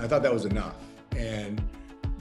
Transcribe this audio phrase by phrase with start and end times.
[0.00, 0.76] I thought that was enough.
[1.16, 1.62] And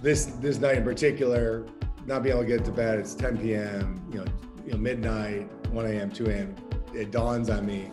[0.02, 1.66] this this night in particular,
[2.06, 4.02] not being able to get to bed, it's 10 p.m.
[4.12, 4.26] You know,
[4.66, 6.56] you know, midnight, 1 a.m., 2 a.m.
[6.94, 7.92] It dawns on me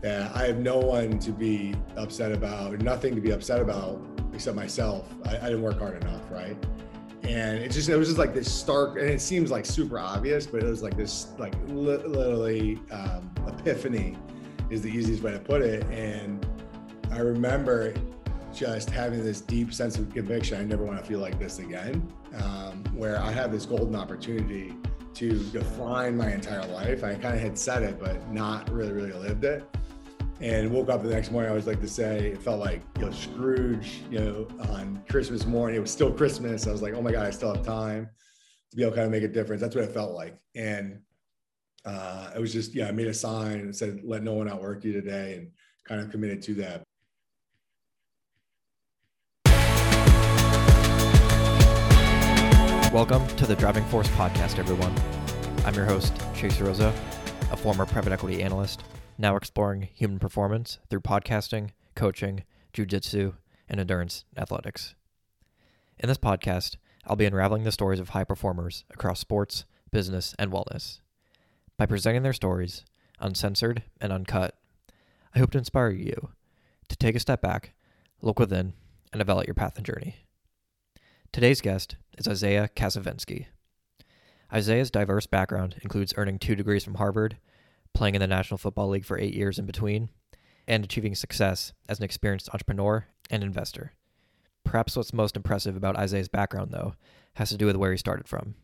[0.00, 4.00] that I have no one to be upset about, nothing to be upset about
[4.32, 5.12] except myself.
[5.24, 6.56] I, I didn't work hard enough, right?
[7.24, 10.46] and it just it was just like this stark and it seems like super obvious
[10.46, 14.16] but it was like this like li- literally um, epiphany
[14.70, 16.46] is the easiest way to put it and
[17.10, 17.92] i remember
[18.58, 22.12] just having this deep sense of conviction i never want to feel like this again
[22.42, 24.74] um, where i have this golden opportunity
[25.14, 29.12] to define my entire life i kind of had said it but not really really
[29.12, 29.64] lived it
[30.40, 31.48] and woke up the next morning.
[31.48, 35.46] I always like to say it felt like you know Scrooge, you know, on Christmas
[35.46, 35.76] morning.
[35.76, 36.66] It was still Christmas.
[36.66, 38.08] I was like, oh my god, I still have time
[38.70, 39.60] to be able to kind of make a difference.
[39.60, 41.00] That's what it felt like, and
[41.84, 42.88] uh, it was just yeah.
[42.88, 45.50] I made a sign and said, "Let no one outwork you today," and
[45.84, 46.84] kind of committed to that.
[52.92, 54.94] Welcome to the Driving Force podcast, everyone.
[55.66, 56.88] I'm your host, Chase Rosa,
[57.52, 58.82] a former private equity analyst
[59.18, 63.34] now exploring human performance through podcasting, coaching, jujitsu,
[63.68, 64.94] and endurance athletics.
[65.98, 70.50] In this podcast, I'll be unraveling the stories of high performers across sports, business, and
[70.50, 71.00] wellness.
[71.76, 72.86] By presenting their stories,
[73.20, 74.54] uncensored and uncut,
[75.34, 76.30] I hope to inspire you
[76.88, 77.74] to take a step back,
[78.22, 78.72] look within,
[79.12, 80.16] and evaluate your path and journey.
[81.38, 83.46] Today's guest is Isaiah Kacyvenski.
[84.52, 87.36] Isaiah's diverse background includes earning two degrees from Harvard
[87.94, 90.10] playing in the National Football League for eight years in between,
[90.66, 93.92] and achieving success as an experienced entrepreneur and investor.
[94.64, 96.94] Perhaps what's most impressive about Isaiah's background, though,
[97.34, 98.56] has to do with where he started from.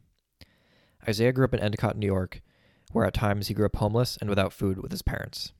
[1.06, 2.42] Isaiah grew up in Endicott, New York,
[2.90, 5.52] where at times he grew up homeless and without food with his parents.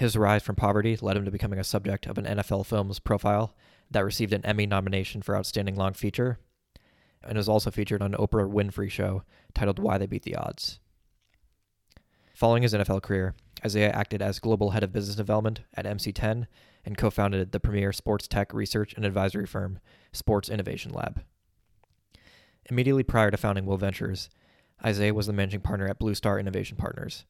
[0.00, 3.54] His rise from poverty led him to becoming a subject of an NFL Films profile
[3.90, 6.38] that received an Emmy nomination for Outstanding Long Feature,
[7.22, 10.80] and was also featured on an Oprah Winfrey show titled Why They Beat the Odds.
[12.32, 16.46] Following his NFL career, Isaiah acted as global head of business development at MC10
[16.86, 19.80] and co founded the premier sports tech research and advisory firm,
[20.14, 21.22] Sports Innovation Lab.
[22.70, 24.30] Immediately prior to founding Will Ventures,
[24.82, 27.26] Isaiah was the managing partner at Blue Star Innovation Partners,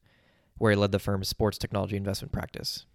[0.61, 2.85] where he led the firm's sports technology investment practice.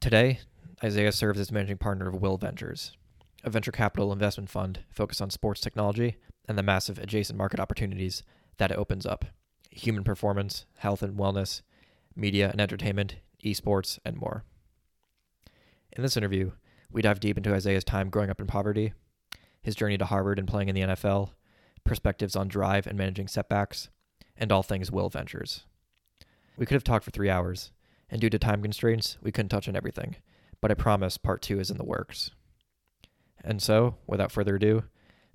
[0.00, 0.40] Today,
[0.82, 2.96] Isaiah serves as managing partner of Will Ventures,
[3.44, 6.16] a venture capital investment fund focused on sports technology
[6.48, 8.24] and the massive adjacent market opportunities
[8.56, 9.24] that it opens up
[9.70, 11.62] human performance, health and wellness,
[12.16, 14.42] media and entertainment, esports, and more.
[15.92, 16.50] In this interview,
[16.90, 18.94] we dive deep into Isaiah's time growing up in poverty,
[19.62, 21.30] his journey to Harvard and playing in the NFL,
[21.84, 23.90] perspectives on drive and managing setbacks,
[24.36, 25.66] and all things Will Ventures.
[26.60, 27.72] We could have talked for three hours,
[28.10, 30.16] and due to time constraints, we couldn't touch on everything,
[30.60, 32.32] but I promise part two is in the works.
[33.42, 34.84] And so, without further ado,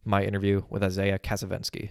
[0.06, 1.90] my interview with Isaiah Kacyvenski.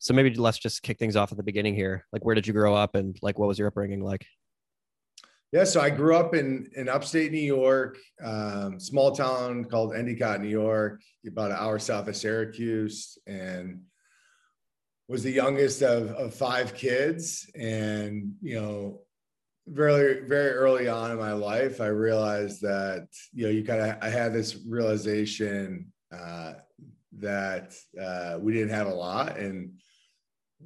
[0.00, 2.04] So maybe let's just kick things off at the beginning here.
[2.12, 4.26] Like, where did you grow up, and like, what was your upbringing like?
[5.52, 10.40] Yeah, so I grew up in in upstate New York, um, small town called Endicott,
[10.40, 13.82] New York, about an hour south of Syracuse, and
[15.12, 17.48] was the youngest of, of five kids.
[17.54, 19.00] And you know,
[19.68, 23.98] very very early on in my life, I realized that you know you kind of
[24.00, 26.54] I had this realization uh,
[27.18, 29.74] that uh, we didn't have a lot, and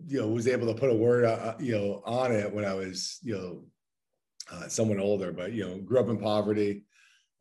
[0.06, 2.64] you know was able to put a word uh, uh, you know on it when
[2.64, 3.64] I was you know
[4.52, 6.84] uh, someone older, but you know grew up in poverty.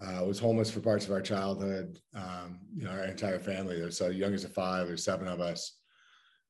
[0.01, 1.99] Uh, was homeless for parts of our childhood.
[2.13, 3.79] Um, you know, our entire family.
[3.79, 4.87] There's so youngest of five.
[4.87, 5.77] There's seven of us.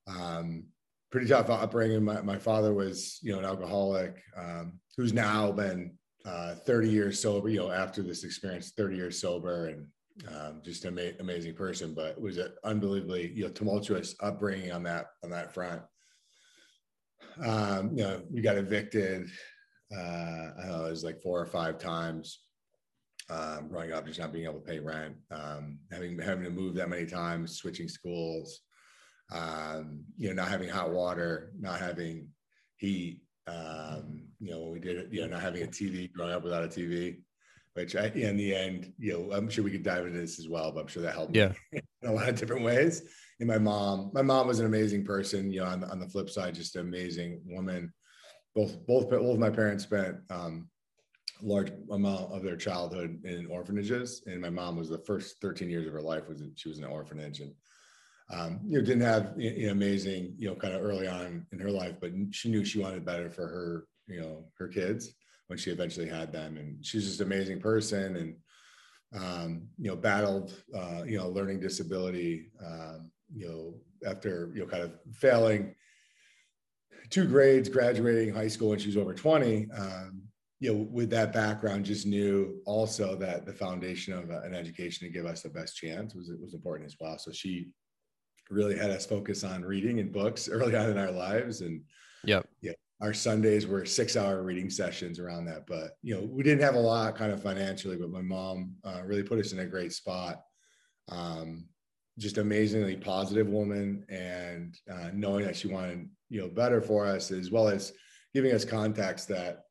[0.08, 0.66] Um,
[1.12, 2.04] pretty tough upbringing.
[2.04, 7.20] My, my father was, you know, an alcoholic um, who's now been uh, 30 years
[7.20, 7.50] sober.
[7.50, 9.88] You know, after this experience, 30 years sober, and
[10.36, 11.94] um, just an ama- amazing person.
[11.94, 15.82] But was an unbelievably, you know, tumultuous upbringing on that on that front
[17.44, 19.30] um, you know, we got evicted.
[19.96, 22.40] Uh, I know, it was like four or five times
[23.30, 26.76] um, growing up, just not being able to pay rent, um, having having to move
[26.76, 28.62] that many times, switching schools,
[29.32, 32.28] um, you know, not having hot water, not having
[32.78, 33.22] heat.
[33.48, 36.44] Um, you know, when we did it, you know, not having a TV, growing up
[36.44, 37.20] without a TV,
[37.74, 40.50] which I, in the end, you know, I'm sure we could dive into this as
[40.50, 41.52] well, but I'm sure that helped yeah.
[41.72, 43.04] in a lot of different ways
[43.40, 44.12] and my mom.
[44.14, 45.52] My mom was an amazing person.
[45.52, 47.94] You know, on the, on the flip side, just an amazing woman.
[48.56, 50.70] Both both both of my parents spent um,
[51.42, 55.70] a large amount of their childhood in orphanages, and my mom was the first 13
[55.70, 57.54] years of her life was she was in an orphanage, and
[58.32, 61.72] um, you know didn't have know, amazing you know kind of early on in her
[61.72, 65.14] life, but she knew she wanted better for her you know her kids
[65.48, 68.36] when she eventually had them, and she's just an amazing person and
[69.16, 74.68] um, you know, battled, uh, you know, learning disability, um, you know, after, you know,
[74.68, 75.74] kind of failing
[77.10, 80.22] two grades, graduating high school when she was over 20, um,
[80.60, 85.14] you know, with that background, just knew also that the foundation of an education to
[85.14, 87.18] give us the best chance was, was important as well.
[87.18, 87.68] So she
[88.50, 91.62] really had us focus on reading and books early on in our lives.
[91.62, 91.82] And
[92.24, 92.48] yep.
[92.62, 95.68] yeah, our Sundays were six hour reading sessions around that.
[95.68, 99.02] But, you know, we didn't have a lot kind of financially, but my mom uh,
[99.04, 100.42] really put us in a great spot.
[101.10, 101.68] Um,
[102.18, 107.30] just amazingly positive woman and uh, knowing that she wanted, you know, better for us,
[107.32, 107.92] as well as
[108.34, 109.64] giving us context that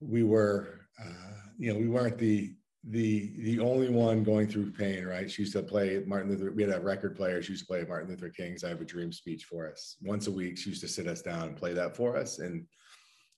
[0.00, 2.54] we were, uh, you know, we weren't the
[2.90, 5.30] the the only one going through pain, right?
[5.30, 6.52] She used to play Martin Luther.
[6.52, 7.42] We had a record player.
[7.42, 10.26] She used to play Martin Luther King's "I Have a Dream" speech for us once
[10.26, 10.58] a week.
[10.58, 12.66] She used to sit us down and play that for us, and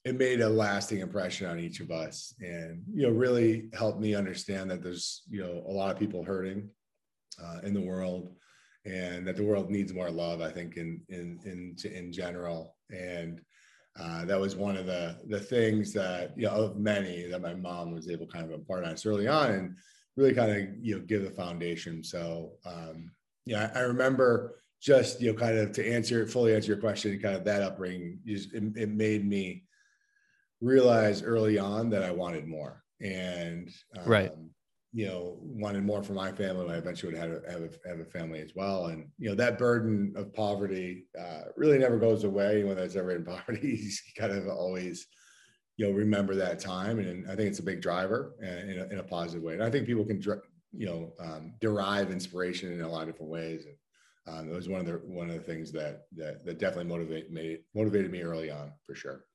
[0.04, 4.14] it made a lasting impression on each of us, and you know, really helped me
[4.14, 6.68] understand that there's you know a lot of people hurting
[7.42, 8.34] uh, in the world,
[8.84, 10.40] and that the world needs more love.
[10.40, 13.40] I think in in in in general, and
[13.98, 17.54] uh, that was one of the the things that you know of many that my
[17.54, 19.76] mom was able to kind of impart on us early on and
[20.16, 22.02] really kind of you know give the foundation.
[22.04, 23.10] So um
[23.46, 27.36] yeah I, remember just you know kind of to answer fully answer your question kind
[27.36, 29.62] of that upbringing is it, it made me
[30.60, 32.82] realize early on that i wanted more.
[33.00, 34.32] And um, right
[34.96, 36.72] you know, wanted more for my family.
[36.72, 38.86] I eventually would have a, have a, have a family as well.
[38.86, 42.64] And, you know, that burden of poverty uh, really never goes away.
[42.64, 45.06] When there's ever in poverty, you kind of always,
[45.76, 46.98] you know, remember that time.
[46.98, 49.52] And I think it's a big driver in a, in a positive way.
[49.52, 50.18] And I think people can,
[50.72, 53.66] you know, um, derive inspiration in a lot of different ways.
[53.66, 56.88] And um, it was one of the, one of the things that, that, that definitely
[56.88, 59.26] motivated me, motivated me early on for sure.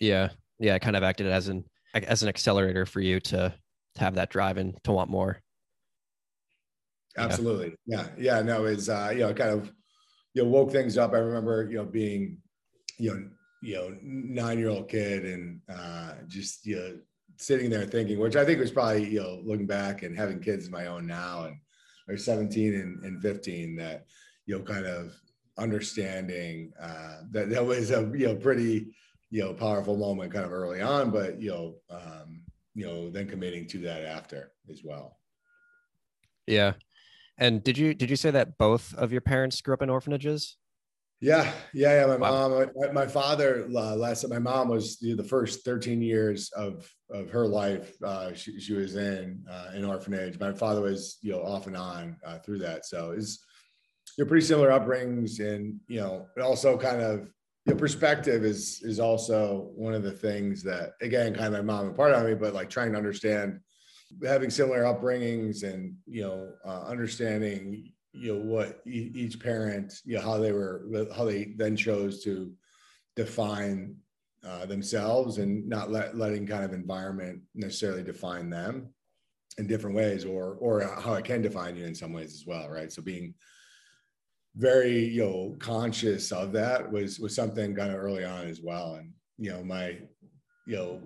[0.00, 0.30] Yeah.
[0.58, 0.76] Yeah.
[0.76, 1.62] It kind of acted as an,
[1.92, 3.52] as an accelerator for you to
[4.00, 5.40] have that drive and to want more.
[7.16, 7.74] Absolutely.
[7.86, 8.08] Yeah.
[8.16, 8.42] Yeah.
[8.42, 9.72] No, it's uh, you know, kind of
[10.34, 11.12] you know, woke things up.
[11.14, 12.38] I remember, you know, being,
[12.98, 13.28] you know,
[13.60, 16.98] you know, nine-year-old kid and uh just you know
[17.36, 20.66] sitting there thinking, which I think was probably, you know, looking back and having kids
[20.66, 21.56] of my own now and
[22.06, 24.06] they're 17 and, and 15 that,
[24.46, 25.12] you know, kind of
[25.58, 28.94] understanding uh that that was a you know pretty
[29.30, 32.42] you know powerful moment kind of early on, but you know, um,
[32.78, 35.18] you know then committing to that after as well.
[36.46, 36.74] Yeah.
[37.36, 40.56] And did you did you say that both of your parents grew up in orphanages?
[41.20, 41.52] Yeah.
[41.74, 42.00] Yeah.
[42.00, 42.06] Yeah.
[42.06, 42.48] My wow.
[42.48, 46.88] mom my, my father uh, last my mom was the, the first 13 years of
[47.10, 50.38] of her life uh, she, she was in uh, an orphanage.
[50.38, 52.86] My father was you know off and on uh, through that.
[52.86, 53.44] So it's
[54.16, 57.28] you're pretty similar upbringings and you know it also kind of
[57.66, 61.86] the perspective is is also one of the things that again kind of my mom
[61.86, 63.60] and part of me but like trying to understand
[64.24, 70.22] having similar upbringings and you know uh, understanding you know what each parent you know
[70.22, 72.52] how they were how they then chose to
[73.16, 73.94] define
[74.46, 78.88] uh, themselves and not let, letting kind of environment necessarily define them
[79.58, 82.68] in different ways or or how it can define you in some ways as well
[82.68, 82.92] right?
[82.92, 83.34] So being
[84.58, 88.94] very you know conscious of that was was something kind of early on as well
[88.94, 89.96] and you know my
[90.66, 91.00] you know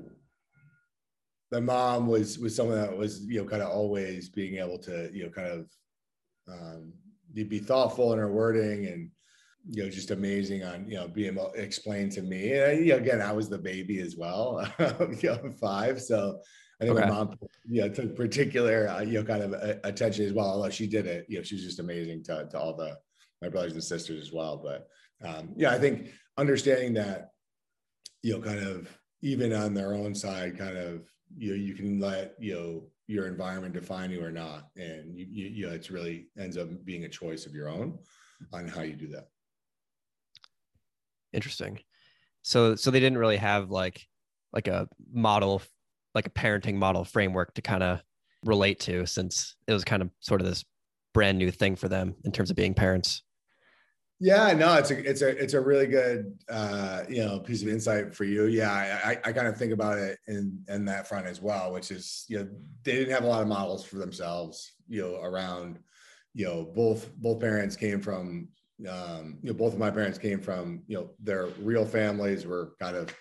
[1.52, 5.10] my mom was was someone that was you know kind of always being able to
[5.12, 5.66] you know kind of
[6.48, 6.92] um
[7.34, 9.10] be thoughtful in her wording and
[9.70, 12.92] you know just amazing on you know being able to explain to me and you
[12.92, 14.66] know, again i was the baby as well
[15.20, 16.40] you know five so
[16.80, 17.06] i think okay.
[17.06, 17.38] my mom
[17.68, 20.86] you know took particular uh, you know kind of uh, attention as well although she
[20.86, 22.96] did it you know she was just amazing to, to all the
[23.42, 24.56] my brothers and sisters as well.
[24.56, 24.86] But
[25.28, 26.08] um, yeah, I think
[26.38, 27.32] understanding that,
[28.22, 28.88] you know, kind of
[29.20, 31.02] even on their own side, kind of,
[31.36, 34.68] you know, you can let, you know, your environment define you or not.
[34.76, 37.98] And you, you, you know, it's really ends up being a choice of your own
[38.52, 39.28] on how you do that.
[41.32, 41.80] Interesting.
[42.42, 44.06] So, so they didn't really have like,
[44.52, 45.62] like a model,
[46.14, 48.02] like a parenting model framework to kind of
[48.44, 50.64] relate to since it was kind of sort of this
[51.14, 53.22] brand new thing for them in terms of being parents.
[54.24, 57.66] Yeah, no, it's a it's a it's a really good uh, you know piece of
[57.68, 58.44] insight for you.
[58.44, 58.70] Yeah,
[59.04, 62.24] I, I kind of think about it in in that front as well, which is
[62.28, 62.48] you know
[62.84, 65.80] they didn't have a lot of models for themselves, you know, around
[66.34, 68.46] you know both both parents came from
[68.88, 72.74] um, you know both of my parents came from you know their real families were
[72.80, 73.12] kind of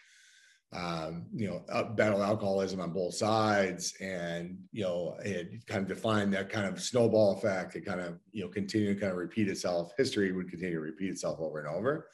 [0.73, 6.33] um, you know, battle alcoholism on both sides, and you know, it kind of defined
[6.33, 7.75] that kind of snowball effect.
[7.75, 9.91] It kind of you know continue to kind of repeat itself.
[9.97, 12.07] History would continue to repeat itself over and over.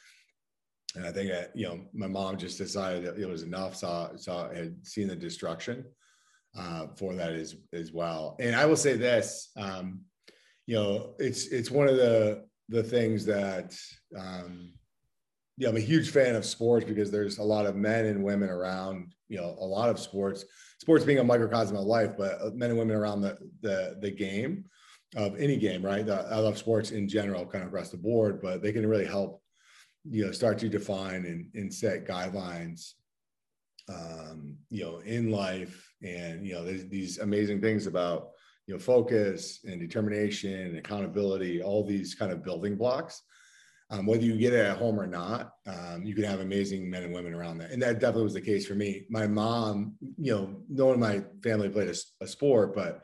[0.95, 3.75] And I think that you know, my mom just decided that it was enough.
[3.75, 5.85] Saw saw had seen the destruction,
[6.57, 8.35] uh, for that as as well.
[8.39, 10.01] And I will say this, um,
[10.65, 13.77] you know, it's it's one of the the things that
[14.17, 14.73] um,
[15.57, 18.49] yeah, I'm a huge fan of sports because there's a lot of men and women
[18.49, 20.45] around, you know, a lot of sports,
[20.79, 24.11] sports being a microcosm of life, but uh, men and women around the the the
[24.11, 24.65] game
[25.15, 26.07] of any game, right?
[26.07, 29.41] I love sports in general, kind of across the board, but they can really help,
[30.03, 32.91] you know, start to define and, and set guidelines,
[33.89, 35.91] um, you know, in life.
[36.03, 38.31] And, you know, these amazing things about,
[38.67, 43.23] you know, focus and determination and accountability, all these kind of building blocks
[43.89, 47.03] um, whether you get it at home or not, um, you can have amazing men
[47.03, 47.71] and women around that.
[47.71, 49.05] And that definitely was the case for me.
[49.09, 53.03] My mom, you know, no one in my family played a, a sport, but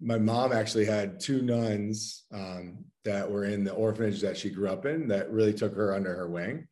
[0.00, 4.68] my mom actually had two nuns um, that were in the orphanage that she grew
[4.68, 6.66] up in that really took her under her wing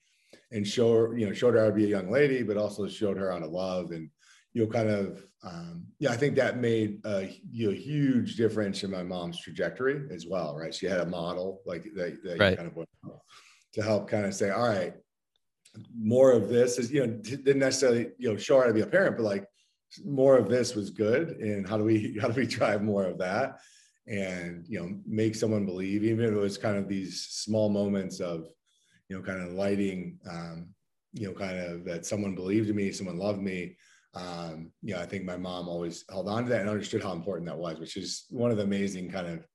[0.51, 2.87] and show her, you know, showed her how to be a young lady, but also
[2.87, 4.11] showed her how to love and,
[4.59, 8.83] you know, kind of, um, yeah, I think that made a you know, huge difference
[8.83, 10.75] in my mom's trajectory as well, right?
[10.75, 12.57] She had a model like that, that right.
[12.57, 13.13] kind of
[13.75, 14.95] to help kind of say, all right,
[15.97, 18.81] more of this is, you know, didn't necessarily, you know, show her how to be
[18.81, 19.47] a parent, but like
[20.05, 21.37] more of this was good.
[21.37, 23.61] And how do we, how do we drive more of that?
[24.09, 28.19] And, you know, make someone believe, even if it was kind of these small moments
[28.19, 28.49] of,
[29.09, 30.71] you know, kind of lighting, um,
[31.13, 33.77] you know, kind of that someone believed in me, someone loved me.
[34.19, 37.13] Um, you know, I think my mom always held on to that and understood how
[37.13, 39.47] important that was, which is one of the amazing kind of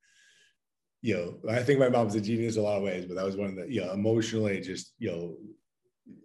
[1.03, 3.35] you know, I think my mom's a genius a lot of ways, but that was
[3.35, 5.35] one of the, you know, emotionally just, you know,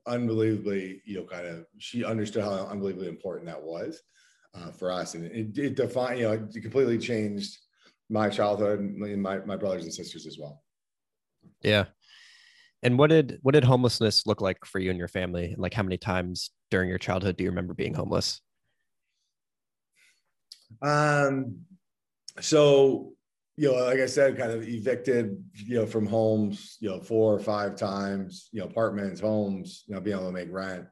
[0.06, 4.00] unbelievably, you know, kind of, she understood how unbelievably important that was
[4.54, 5.14] uh, for us.
[5.14, 7.58] And it, it defined, you know, it completely changed
[8.08, 10.62] my childhood and my, my brothers and sisters as well.
[11.60, 11.86] Yeah.
[12.84, 15.56] And what did, what did homelessness look like for you and your family?
[15.58, 18.40] Like how many times during your childhood do you remember being homeless?
[20.82, 21.62] Um,
[22.40, 23.12] so
[23.58, 27.34] you know, like I said, kind of evicted, you know, from homes, you know, four
[27.34, 30.86] or five times, you know, apartments, homes, you know, being able to make rent.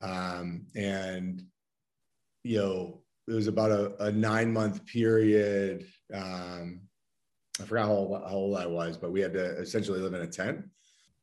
[0.00, 1.42] Um, and,
[2.44, 5.84] you know, it was about a, a nine month period.
[6.14, 6.82] Um,
[7.60, 10.28] I forgot how how old I was, but we had to essentially live in a
[10.28, 10.64] tent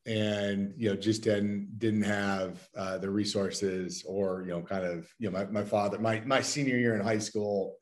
[0.06, 5.08] and, you know, just didn't, didn't have uh, the resources or, you know, kind of,
[5.20, 7.78] you know, my, my father, my, my senior year in high school,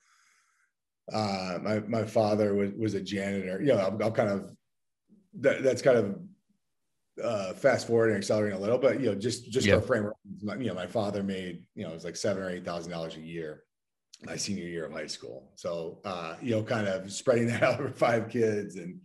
[1.12, 3.60] uh, my my father was was a janitor.
[3.60, 4.56] You know, I'll, I'll kind of
[5.40, 6.20] that, that's kind of
[7.22, 9.80] uh, fast forward and accelerating a little, but you know, just just yeah.
[9.80, 10.12] for frame,
[10.42, 12.92] my, you know, my father made you know it was like seven or eight thousand
[12.92, 13.64] dollars a year
[14.24, 15.52] my senior year of high school.
[15.56, 19.00] So uh, you know, kind of spreading that out over five kids and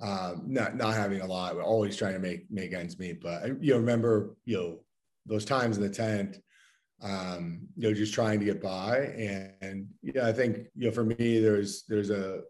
[0.00, 3.20] um, not not having a lot, always trying to make make ends meet.
[3.20, 4.78] But you know, remember you know
[5.26, 6.38] those times in the tent
[7.02, 8.98] um, you know, just trying to get by.
[8.98, 12.40] And, and, yeah, I think, you know, for me, there's, there's a,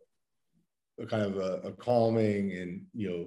[1.00, 3.26] a kind of a, a, calming and, you know,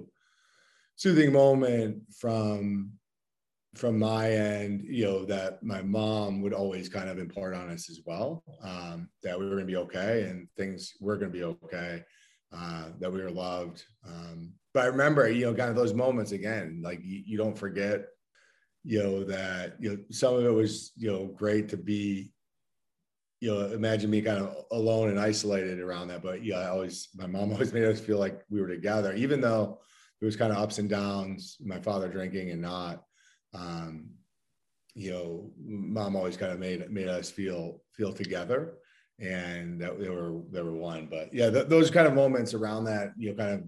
[0.96, 2.92] soothing moment from,
[3.74, 7.88] from my end, you know, that my mom would always kind of impart on us
[7.88, 11.38] as well, um, that we were going to be okay and things were going to
[11.38, 12.02] be okay,
[12.54, 13.84] uh, that we were loved.
[14.06, 17.58] Um, but I remember, you know, kind of those moments again, like you, you don't
[17.58, 18.06] forget
[18.84, 22.32] you know, that, you know, some of it was, you know, great to be,
[23.40, 26.22] you know, imagine me kind of alone and isolated around that.
[26.22, 29.40] But yeah, I always, my mom always made us feel like we were together, even
[29.40, 29.80] though
[30.20, 33.02] it was kind of ups and downs, my father drinking and not,
[33.54, 34.10] um,
[34.94, 38.74] you know, mom always kind of made, made us feel, feel together
[39.20, 42.84] and that they were, they were one, but yeah, th- those kind of moments around
[42.84, 43.64] that, you know, kind of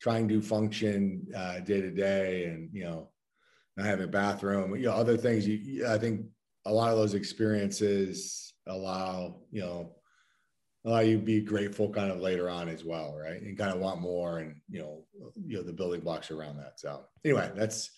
[0.00, 3.08] trying to function uh, day to day and, you know,
[3.76, 5.46] not having a bathroom, you know, other things.
[5.46, 6.26] You, I think
[6.66, 9.94] a lot of those experiences allow, you know,
[10.84, 13.40] allow you to be grateful kind of later on as well, right?
[13.40, 15.04] And kind of want more, and you know,
[15.46, 16.80] you know, the building blocks around that.
[16.80, 17.90] So anyway, that's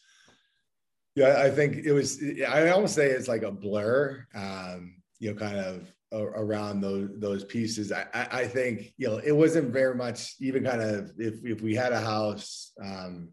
[1.14, 1.40] yeah.
[1.42, 2.22] I think it was.
[2.48, 4.26] I almost say it's like a blur.
[4.34, 7.92] Um, you know, kind of around those those pieces.
[7.92, 11.74] I, I think you know it wasn't very much even kind of if if we
[11.74, 12.72] had a house.
[12.82, 13.30] Um,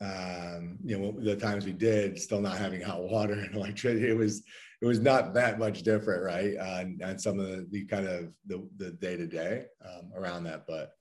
[0.00, 4.16] um, you know, the times we did, still not having hot water and electricity, it
[4.16, 4.44] was
[4.80, 6.56] it was not that much different, right?
[6.56, 9.66] On, on some of the, the kind of the the day to day
[10.16, 10.92] around that, but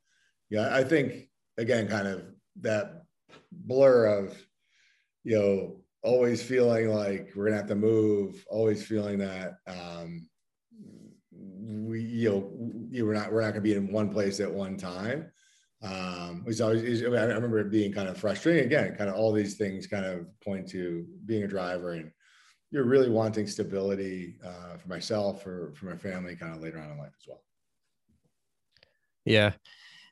[0.50, 2.24] yeah, I think again, kind of
[2.62, 3.04] that
[3.52, 4.38] blur of
[5.24, 10.28] you know always feeling like we're gonna have to move, always feeling that um,
[11.32, 12.52] we you know
[12.90, 15.32] you we're not we're not gonna be in one place at one time
[15.84, 18.66] um, always, I remember it being kind of frustrating.
[18.66, 22.12] Again, kind of all these things kind of point to being a driver and
[22.72, 26.92] you're really wanting stability uh, for myself or for my family kind of later on
[26.92, 27.44] in life as well.
[29.24, 29.54] Yeah.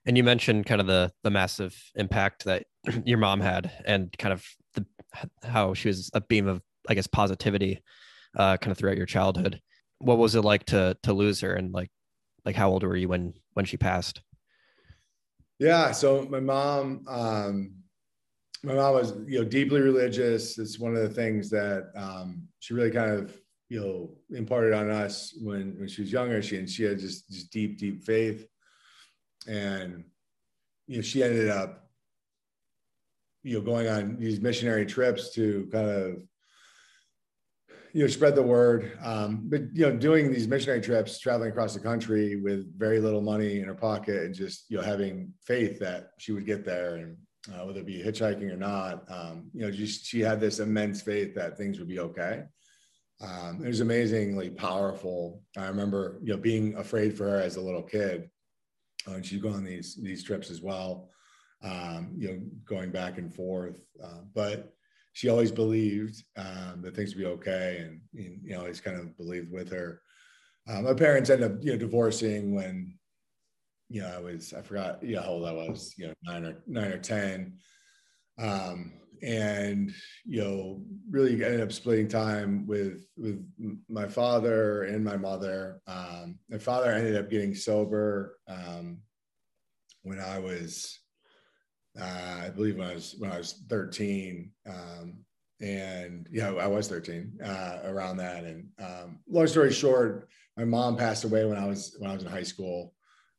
[0.05, 2.65] And you mentioned kind of the the massive impact that
[3.05, 4.45] your mom had and kind of
[5.43, 7.81] how she was a beam of I guess positivity
[8.37, 9.61] uh, kind of throughout your childhood.
[9.99, 11.89] What was it like to to lose her and like
[12.43, 14.21] like how old were you when when she passed?
[15.59, 17.75] Yeah, so my mom um
[18.63, 20.57] my mom was you know deeply religious.
[20.57, 23.35] It's one of the things that um she really kind of
[23.69, 26.41] you know imparted on us when when she was younger.
[26.41, 28.47] She and she had just just deep deep faith
[29.47, 30.03] and
[30.87, 31.84] you know she ended up
[33.45, 36.15] you know going on these missionary trips to kind of
[37.93, 38.97] you know spread the word.
[39.03, 43.21] Um, but you know doing these missionary trips traveling across the country with very little
[43.21, 46.95] money in her pocket and just you know having faith that she would get there
[46.95, 47.17] and
[47.53, 51.03] uh, whether it be hitchhiking or not um, you know just she had this immense
[51.03, 52.43] faith that things would be okay.
[53.21, 55.43] Um, it was amazingly powerful.
[55.55, 58.27] I remember you know being afraid for her as a little kid
[59.07, 61.11] uh, and she's on these these trips as well.
[61.65, 64.73] Um, you know, going back and forth, uh, but
[65.13, 68.97] she always believed um, that things would be okay, and, and, you know, always kind
[68.97, 70.01] of believed with her.
[70.69, 72.97] Uh, my parents ended up, you know, divorcing when,
[73.89, 76.63] you know, I was I forgot, yeah, how old I was, you know, nine or
[76.67, 77.57] nine or ten.
[78.37, 79.91] Um, and
[80.25, 83.45] you know really ended up splitting time with with
[83.89, 88.97] my father and my mother um, my father ended up getting sober um,
[90.03, 90.99] when i was
[91.99, 95.17] uh, i believe when i was when i was 13 um,
[95.61, 98.43] and yeah i was 13 uh, around that.
[98.43, 102.23] And um, long story short my mom passed away when i was when i was
[102.23, 102.93] in high school.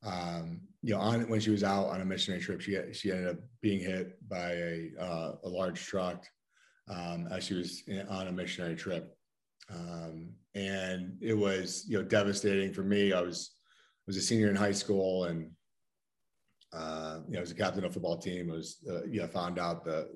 [0.04, 3.26] Um, you know, on when she was out on a missionary trip, she she ended
[3.26, 6.24] up being hit by a uh, a large truck
[6.88, 9.16] um, as she was in, on a missionary trip,
[9.68, 13.12] um, and it was you know devastating for me.
[13.12, 13.56] I was
[14.06, 15.50] was a senior in high school, and
[16.76, 18.48] uh, you know, I was a captain of a football team.
[18.48, 20.08] Was uh, you know found out the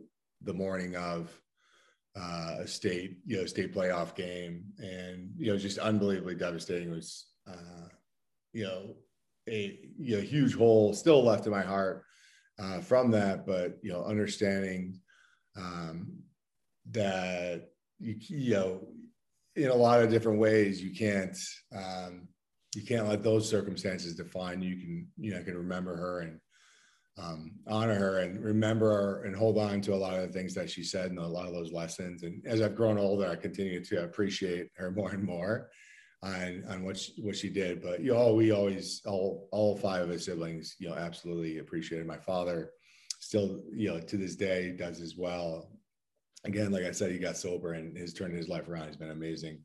[0.42, 1.31] the morning of
[2.18, 6.88] uh, a state you know state playoff game, and you know just unbelievably devastating.
[6.88, 7.88] It was uh,
[8.53, 8.94] you know
[9.49, 12.05] a you know, huge hole still left in my heart
[12.59, 13.46] uh, from that.
[13.46, 15.01] But you know, understanding
[15.57, 16.12] um,
[16.90, 18.88] that you, you know,
[19.57, 21.37] in a lot of different ways, you can't
[21.75, 22.29] um,
[22.75, 24.77] you can't let those circumstances define you.
[24.77, 26.38] Can you know can remember her and
[27.18, 30.55] um, honor her and remember her and hold on to a lot of the things
[30.55, 32.23] that she said and a lot of those lessons.
[32.23, 35.70] And as I've grown older, I continue to appreciate her more and more
[36.23, 37.83] on on what she, what she did.
[37.83, 42.07] But you know, we always all all five of his siblings, you know, absolutely appreciated.
[42.07, 42.70] My father
[43.18, 45.70] still, you know, to this day does as well.
[46.44, 48.87] Again, like I said, he got sober and has turned his life around.
[48.87, 49.61] He's been amazing.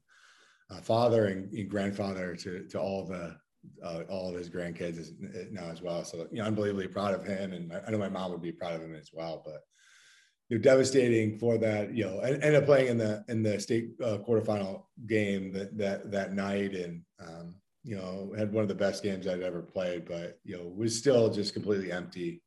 [0.69, 3.37] Uh, father and, and, grandfather to to all the
[3.83, 5.11] uh, all of his grandkids
[5.51, 6.03] now as well.
[6.03, 8.73] So you know, unbelievably proud of him, and I know my mom would be proud
[8.73, 9.41] of him as well.
[9.45, 9.61] But
[10.49, 11.93] you know, devastating for that.
[11.93, 15.77] You know, and ended up playing in the in the state uh, quarterfinal game that
[15.77, 19.61] that that night, and um, you know, had one of the best games I'd ever
[19.61, 20.05] played.
[20.05, 22.41] But you know, was still just completely empty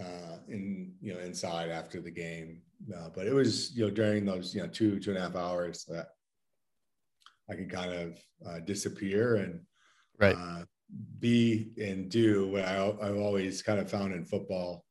[0.00, 2.62] uh, in you know inside after the game.
[2.94, 5.36] Uh, but it was you know during those you know two two and a half
[5.36, 6.08] hours that
[7.50, 9.60] I could kind of uh, disappear and
[10.18, 10.36] right.
[10.36, 10.64] Uh,
[11.18, 14.84] be and do what I, I've always kind of found in football,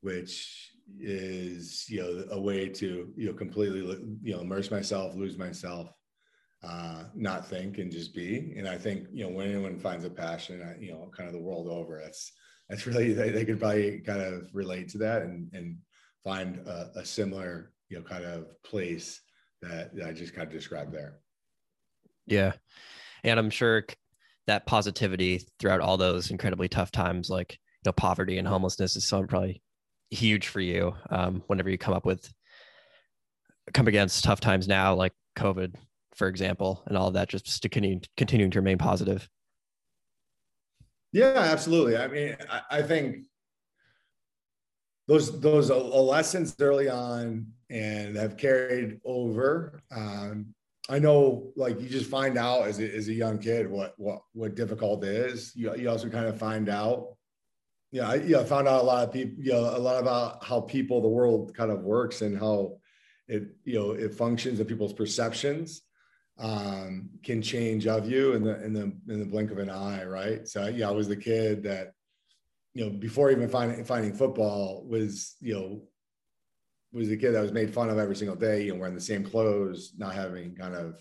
[0.00, 3.80] which is you know a way to you know completely
[4.22, 5.92] you know immerse myself lose myself
[6.64, 8.54] uh not think and just be.
[8.56, 11.40] And i think you know when anyone finds a passion you know kind of the
[11.40, 12.32] world over that's
[12.68, 15.76] that's really they, they could probably kind of relate to that and and
[16.24, 19.20] find a, a similar you know kind of place
[19.62, 21.18] that, that i just kind of described there.
[22.26, 22.52] Yeah.
[23.24, 23.84] And i'm sure
[24.46, 29.06] that positivity throughout all those incredibly tough times like you know poverty and homelessness is
[29.06, 29.62] something probably
[30.10, 32.32] huge for you um, whenever you come up with
[33.72, 35.74] come against tough times now, like COVID,
[36.14, 39.28] for example, and all of that, just to continue continuing to remain positive.
[41.12, 41.96] Yeah, absolutely.
[41.96, 43.24] I mean, I, I think
[45.08, 49.82] those those lessons early on and have carried over.
[49.90, 50.54] Um,
[50.88, 54.22] I know, like you just find out as a, as a young kid what what
[54.32, 55.54] what difficult is.
[55.54, 57.16] You you also kind of find out
[57.92, 60.44] yeah, I, yeah, I found out a lot of people, you know, a lot about
[60.44, 62.78] how people, the world kind of works and how
[63.26, 65.82] it, you know, it functions and people's perceptions
[66.38, 70.04] um, can change of you in the in the in the blink of an eye,
[70.04, 70.46] right?
[70.46, 71.92] So yeah, I was the kid that,
[72.74, 75.82] you know, before even finding finding football was, you know,
[76.92, 79.00] was a kid that was made fun of every single day, you know, wearing the
[79.00, 81.00] same clothes, not having kind of,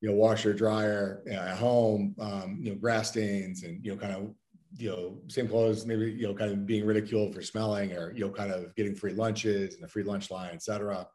[0.00, 3.92] you know, washer dryer you know, at home, um, you know, grass stains and, you
[3.92, 4.34] know, kind of,
[4.76, 8.20] you know, same clothes, maybe, you know, kind of being ridiculed for smelling or, you
[8.20, 11.06] know, kind of getting free lunches and a free lunch line, et cetera,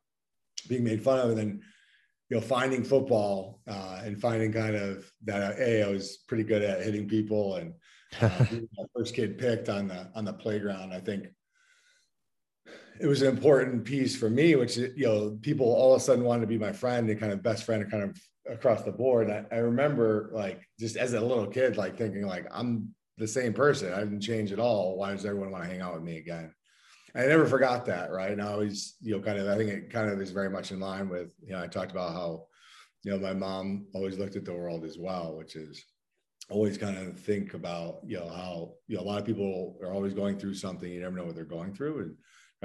[0.67, 1.29] being made fun of.
[1.29, 1.62] And then,
[2.29, 6.62] you know, finding football uh, and finding kind of that, a, I was pretty good
[6.62, 7.73] at hitting people and
[8.21, 8.45] uh,
[8.95, 10.93] first kid picked on the, on the playground.
[10.93, 11.27] I think
[12.99, 16.23] it was an important piece for me, which you know, people all of a sudden
[16.23, 18.17] wanted to be my friend and kind of best friend, kind of
[18.49, 19.29] across the board.
[19.29, 23.53] I, I, remember like just as a little kid, like thinking like I'm the same
[23.53, 23.93] person.
[23.93, 24.97] I didn't change at all.
[24.97, 26.53] Why does everyone want to hang out with me again?
[27.15, 28.32] I never forgot that, right?
[28.32, 30.71] And I always, you know, kind of, I think it kind of is very much
[30.71, 32.47] in line with, you know, I talked about how,
[33.03, 35.86] you know, my mom always looked at the world as well, which is
[36.49, 39.93] always kind of think about, you know, how, you know, a lot of people are
[39.93, 40.91] always going through something.
[40.91, 41.99] You never know what they're going through.
[41.99, 42.15] And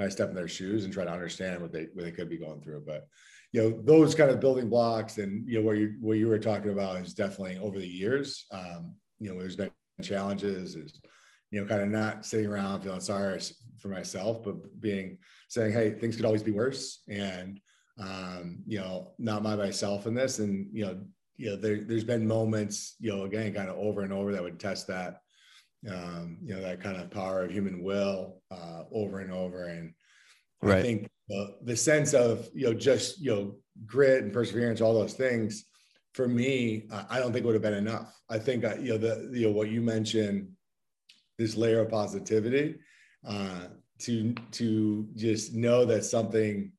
[0.05, 2.37] to step in their shoes and try to understand what they what they could be
[2.37, 2.83] going through.
[2.85, 3.07] But
[3.51, 6.39] you know, those kind of building blocks and you know where you what you were
[6.39, 8.45] talking about is definitely over the years.
[8.51, 11.01] Um, you know, there's been challenges is
[11.51, 13.39] you know kind of not sitting around feeling sorry
[13.79, 15.17] for myself, but being
[15.49, 17.59] saying, hey, things could always be worse, and
[17.99, 20.99] um, you know, not by myself in this, and you know.
[21.41, 24.43] You know, there, there's been moments, you know, again, kind of over and over that
[24.43, 25.21] would test that
[25.87, 29.65] um, you know, that kind of power of human will uh, over and over.
[29.65, 29.93] And
[30.61, 30.79] right.
[30.79, 34.93] I think uh, the sense of, you know, just, you know, grit and perseverance, all
[34.93, 35.65] those things
[36.13, 38.19] for me, I don't think would have been enough.
[38.29, 40.49] I think, uh, you know, the, you know, what you mentioned,
[41.37, 42.75] this layer of positivity
[43.25, 43.67] uh,
[43.99, 46.71] to, to just know that something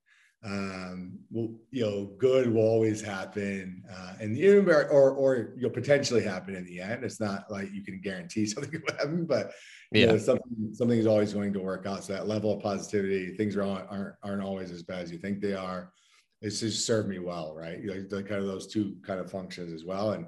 [0.42, 6.22] um will you know good will always happen uh and even or or you'll potentially
[6.22, 7.05] happen in the end.
[7.05, 9.53] It's not like you can guarantee something will happen but
[9.92, 12.05] yeah know, something something is always going to work out.
[12.05, 15.40] So that level of positivity things are aren't aren't always as bad as you think
[15.40, 15.92] they are.
[16.40, 17.79] It's just served me well right?
[17.79, 20.12] You know the, kind of those two kind of functions as well.
[20.12, 20.26] And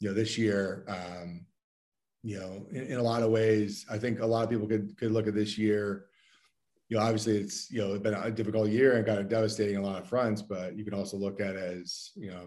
[0.00, 1.44] you know this year um
[2.22, 4.96] you know in, in a lot of ways i think a lot of people could
[4.96, 6.06] could look at this year
[6.88, 9.76] you know, obviously it's, you know, it's been a difficult year and kind of devastating
[9.76, 12.46] a lot of fronts, but you can also look at it as, you know,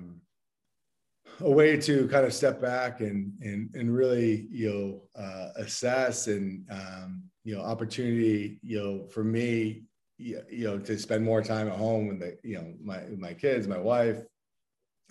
[1.41, 6.27] a way to kind of step back and, and, and really, you know, uh, assess
[6.27, 9.83] and, um, you know, opportunity, you know, for me,
[10.17, 13.67] you know, to spend more time at home with the, you know, my, my kids,
[13.67, 14.21] my wife,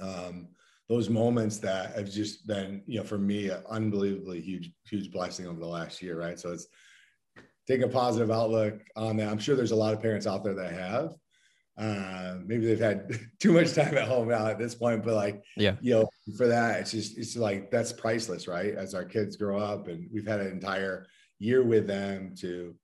[0.01, 0.49] um,
[0.89, 5.47] those moments that have just been, you know, for me, an unbelievably huge, huge blessing
[5.47, 6.19] over the last year.
[6.19, 6.39] Right.
[6.39, 6.67] So it's,
[7.71, 9.29] take a positive outlook on that.
[9.29, 11.15] I'm sure there's a lot of parents out there that have.
[11.79, 13.09] Uh, maybe they've had
[13.41, 16.47] too much time at home now at this point, but like, yeah, you know, for
[16.47, 18.75] that, it's just, it's like, that's priceless, right?
[18.75, 21.07] As our kids grow up and we've had an entire
[21.39, 22.75] year with them to,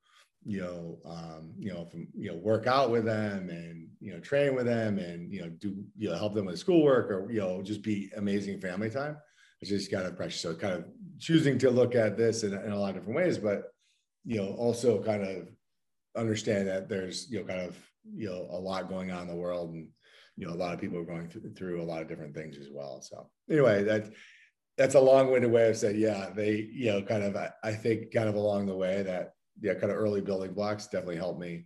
[0.44, 4.20] you know, um, you know, from, you know, work out with them and, you know,
[4.20, 7.40] train with them and, you know, do, you know, help them with schoolwork or, you
[7.40, 9.16] know, just be amazing family time.
[9.61, 10.40] It's just kind of precious.
[10.40, 10.85] So kind of
[11.18, 13.72] choosing to look at this in, in a lot of different ways, but
[14.26, 15.48] you know, also kind of
[16.16, 17.76] understand that there's, you know, kind of,
[18.14, 19.88] you know, a lot going on in the world and,
[20.36, 22.58] you know, a lot of people are going through, through a lot of different things
[22.58, 23.00] as well.
[23.00, 24.12] So anyway, that
[24.76, 28.12] that's a long-winded way of saying, yeah, they, you know, kind of, I, I think
[28.12, 31.64] kind of along the way that, yeah, kind of early building blocks definitely helped me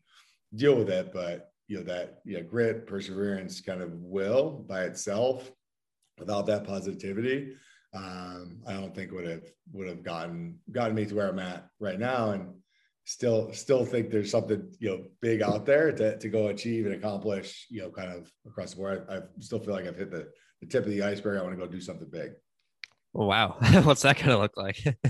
[0.54, 1.12] deal with it.
[1.12, 5.50] But, you know, that, yeah, grit, perseverance kind of will by itself
[6.18, 7.54] without that positivity,
[7.92, 11.66] um, I don't think would have would have gotten gotten me to where I'm at
[11.80, 12.54] right now, and
[13.04, 16.94] still still think there's something you know big out there to, to go achieve and
[16.94, 17.66] accomplish.
[17.68, 19.06] You know, kind of across the board.
[19.08, 20.28] I, I still feel like I've hit the,
[20.60, 21.38] the tip of the iceberg.
[21.38, 22.32] I want to go do something big.
[23.12, 24.78] Wow, what's that going to look like?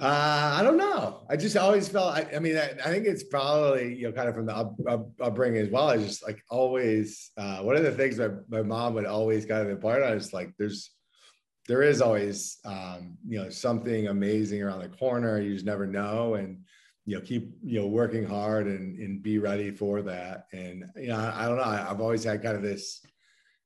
[0.00, 1.24] Uh, I don't know.
[1.28, 2.14] I just always felt.
[2.14, 4.76] I, I mean, I, I, think it's probably you know kind of from the up,
[4.88, 5.88] up, upbringing as well.
[5.88, 7.32] I just like always.
[7.36, 10.32] Uh, one of the things that my mom would always kind of impart on is
[10.32, 10.92] like there's
[11.68, 16.34] there is always um, you know something amazing around the corner you just never know
[16.34, 16.64] and
[17.04, 21.08] you know keep you know working hard and and be ready for that and you
[21.08, 23.04] know i, I don't know I, i've always had kind of this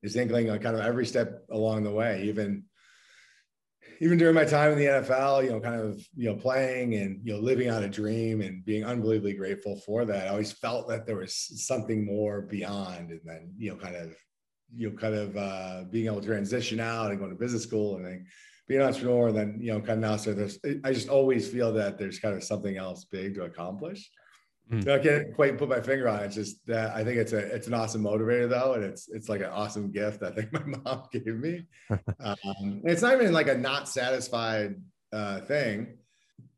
[0.03, 2.65] this inkling on kind of every step along the way even
[4.01, 7.21] even during my time in the NFL, you know, kind of, you know, playing and,
[7.23, 10.27] you know, living out a dream and being unbelievably grateful for that.
[10.27, 11.35] I always felt that there was
[11.65, 13.11] something more beyond.
[13.11, 14.17] And then, you know, kind of
[14.75, 17.97] you know, kind of uh, being able to transition out and going to business school
[17.97, 18.27] and then
[18.69, 20.59] being an entrepreneur, and then you know, kind of now so there's.
[20.85, 24.11] I just always feel that there's kind of something else big to accomplish.
[24.71, 24.89] Mm.
[24.89, 26.27] I can't quite put my finger on it.
[26.27, 29.29] It's just that I think it's a it's an awesome motivator though, and it's it's
[29.29, 31.67] like an awesome gift I think my mom gave me.
[31.91, 34.77] um, it's not even like a not satisfied
[35.13, 35.99] uh, thing,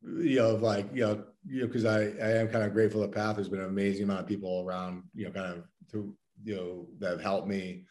[0.07, 3.09] you know, like, you know, you know, cause I, I am kind of grateful the
[3.09, 3.37] path.
[3.37, 6.87] There's been an amazing amount of people around, you know, kind of through, you know,
[6.99, 7.85] that have helped me,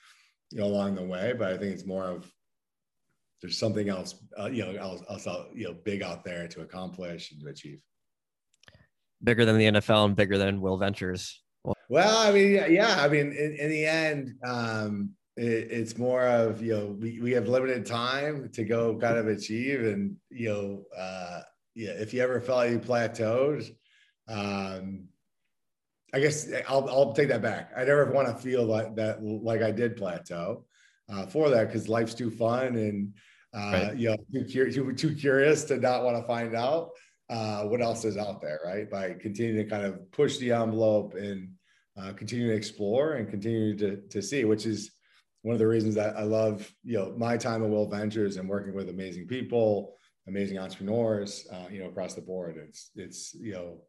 [0.52, 1.34] you know, along the way.
[1.38, 2.32] But I think it's more of,
[3.42, 7.32] there's something else, uh, you know, else, else, you know, big out there to accomplish
[7.32, 7.80] and to achieve.
[9.24, 11.42] Bigger than the NFL and bigger than Will Ventures.
[11.64, 16.28] Well, well I mean, yeah, I mean, in, in the end, um, it, it's more
[16.28, 20.50] of you know we, we have limited time to go kind of achieve and you
[20.50, 21.42] know uh
[21.76, 23.70] yeah if you ever felt you plateaued
[24.28, 25.08] um
[26.14, 29.62] i guess i'll, I'll take that back i never want to feel like that like
[29.62, 30.66] i did plateau
[31.12, 33.14] uh, for that because life's too fun and
[33.54, 33.98] uh right.
[33.98, 36.90] you know too, too, too curious to not want to find out
[37.30, 41.16] uh what else is out there right by continuing to kind of push the envelope
[41.16, 41.50] and
[41.96, 44.92] uh, continue to explore and continue to, to see which is
[45.44, 48.50] one of the reasons that I love, you know, my time at Will Ventures and
[48.50, 49.98] working with amazing people,
[50.28, 52.56] amazing entrepreneurs, uh, you know, across the board.
[52.58, 53.82] It's it's you know,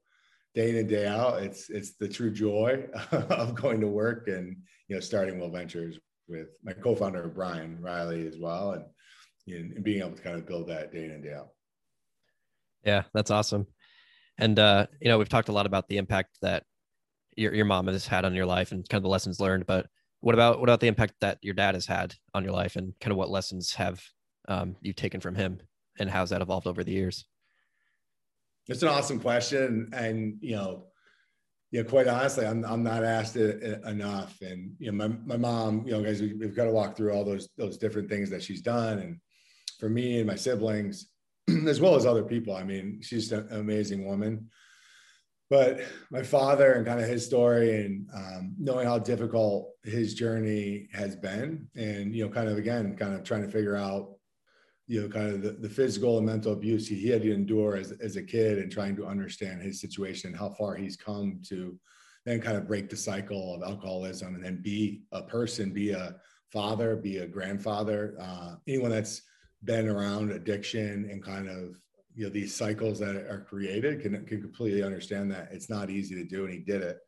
[0.54, 1.42] day in and day out.
[1.42, 4.56] It's it's the true joy of going to work and
[4.88, 8.84] you know starting Will Ventures with my co-founder Brian Riley as well, and,
[9.74, 11.48] and being able to kind of build that day in and day out.
[12.84, 13.66] Yeah, that's awesome.
[14.38, 16.64] And uh, you know, we've talked a lot about the impact that
[17.36, 19.86] your your mom has had on your life and kind of the lessons learned, but
[20.20, 22.98] what about what about the impact that your dad has had on your life, and
[23.00, 24.02] kind of what lessons have
[24.48, 25.60] um, you taken from him,
[25.98, 27.26] and how's that evolved over the years?
[28.68, 30.86] It's an awesome question, and you know,
[31.70, 34.40] yeah, quite honestly, I'm I'm not asked it enough.
[34.40, 37.12] And you know, my my mom, you know, guys, we, have got to walk through
[37.12, 39.18] all those those different things that she's done, and
[39.78, 41.08] for me and my siblings,
[41.66, 42.54] as well as other people.
[42.54, 44.48] I mean, she's an amazing woman
[45.50, 50.88] but my father and kind of his story and um, knowing how difficult his journey
[50.92, 54.13] has been and you know kind of again kind of trying to figure out
[54.86, 57.76] you know kind of the, the physical and mental abuse he, he had to endure
[57.76, 61.40] as, as a kid and trying to understand his situation and how far he's come
[61.42, 61.78] to
[62.26, 66.16] then kind of break the cycle of alcoholism and then be a person be a
[66.54, 68.14] father be a grandfather.
[68.20, 69.22] Uh, anyone that's
[69.64, 71.76] been around addiction and kind of
[72.14, 75.48] you know these cycles that are created can, can completely understand that.
[75.50, 76.98] It's not easy to do and he did it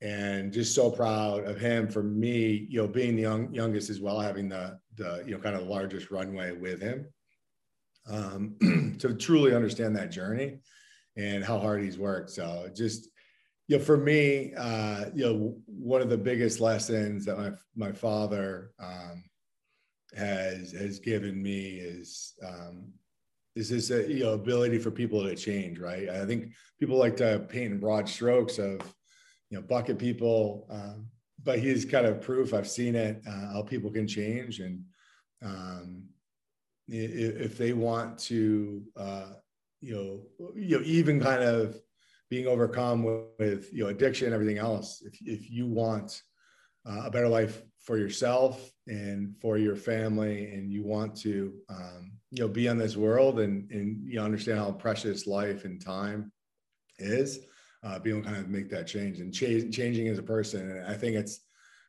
[0.00, 4.00] and just so proud of him for me you know being the young, youngest as
[4.00, 7.06] well having the the you know kind of the largest runway with him.
[8.06, 8.56] Um,
[8.98, 10.58] to truly understand that journey
[11.16, 12.30] and how hard he's worked.
[12.30, 13.08] So just
[13.68, 17.92] you know for me uh you know one of the biggest lessons that my my
[17.92, 19.24] father um
[20.14, 22.92] has has given me is um
[23.56, 26.08] is this a you know ability for people to change right?
[26.08, 28.80] I think people like to paint in broad strokes of
[29.50, 31.06] you know bucket people um,
[31.42, 34.60] but he's kind of proof i've seen it uh, how people can change.
[34.60, 34.84] And
[35.44, 36.04] um,
[36.88, 39.32] if, they want to uh,
[39.80, 41.80] you know you know even kind of
[42.30, 46.22] being overcome with, with you know addiction and everything else if, if you want
[46.86, 52.12] uh, a better life for yourself and for your family and you want to um,
[52.30, 55.84] you know be on this world and and you know, understand how precious life and
[55.84, 56.32] time
[56.98, 57.40] is
[57.84, 60.70] uh, being able to kind of make that change and ch- changing as a person.
[60.70, 61.40] And i think it's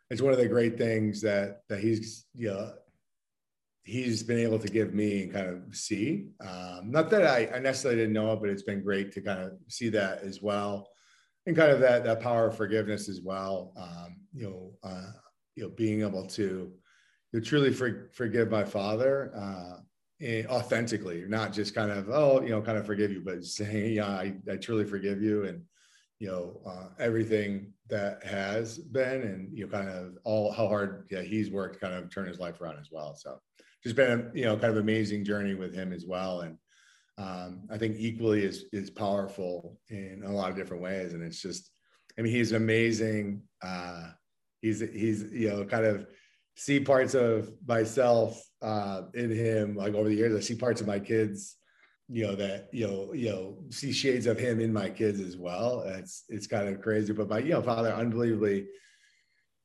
[0.09, 2.73] it's one of the great things that that he's you know
[3.83, 6.27] he's been able to give me and kind of see.
[6.41, 9.39] Um, not that I, I necessarily didn't know it but it's been great to kind
[9.39, 10.89] of see that as well.
[11.45, 13.73] And kind of that that power of forgiveness as well.
[13.77, 15.11] Um, you know uh,
[15.55, 16.43] you know being able to
[17.31, 19.77] you know, truly for, forgive my father uh,
[20.49, 24.07] authentically, not just kind of, oh, you know, kind of forgive you, but saying, yeah,
[24.07, 25.45] I, I truly forgive you.
[25.45, 25.61] And,
[26.19, 31.07] you know, uh, everything that has been and, you know, kind of all how hard
[31.11, 33.15] yeah, he's worked kind of turn his life around as well.
[33.15, 33.39] So
[33.83, 36.41] just been a, you know, kind of amazing journey with him as well.
[36.41, 36.57] And
[37.17, 41.13] um, I think equally is, is powerful in a lot of different ways.
[41.13, 41.69] And it's just,
[42.17, 43.41] I mean, he's amazing.
[43.61, 44.11] Uh,
[44.61, 46.07] he's, he's, you know, kind of,
[46.57, 50.33] see parts of myself uh, in him like over the years.
[50.33, 51.57] I see parts of my kids,
[52.07, 55.37] you know, that you know, you know, see shades of him in my kids as
[55.37, 55.81] well.
[55.81, 58.67] It's it's kind of crazy, but my you know father unbelievably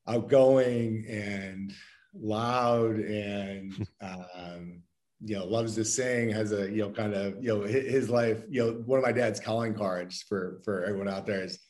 [0.09, 1.73] outgoing and
[2.15, 4.83] loud and um,
[5.21, 8.43] you know loves to sing has a you know kind of you know his life
[8.49, 11.61] you know one of my dad's calling cards for for everyone out there is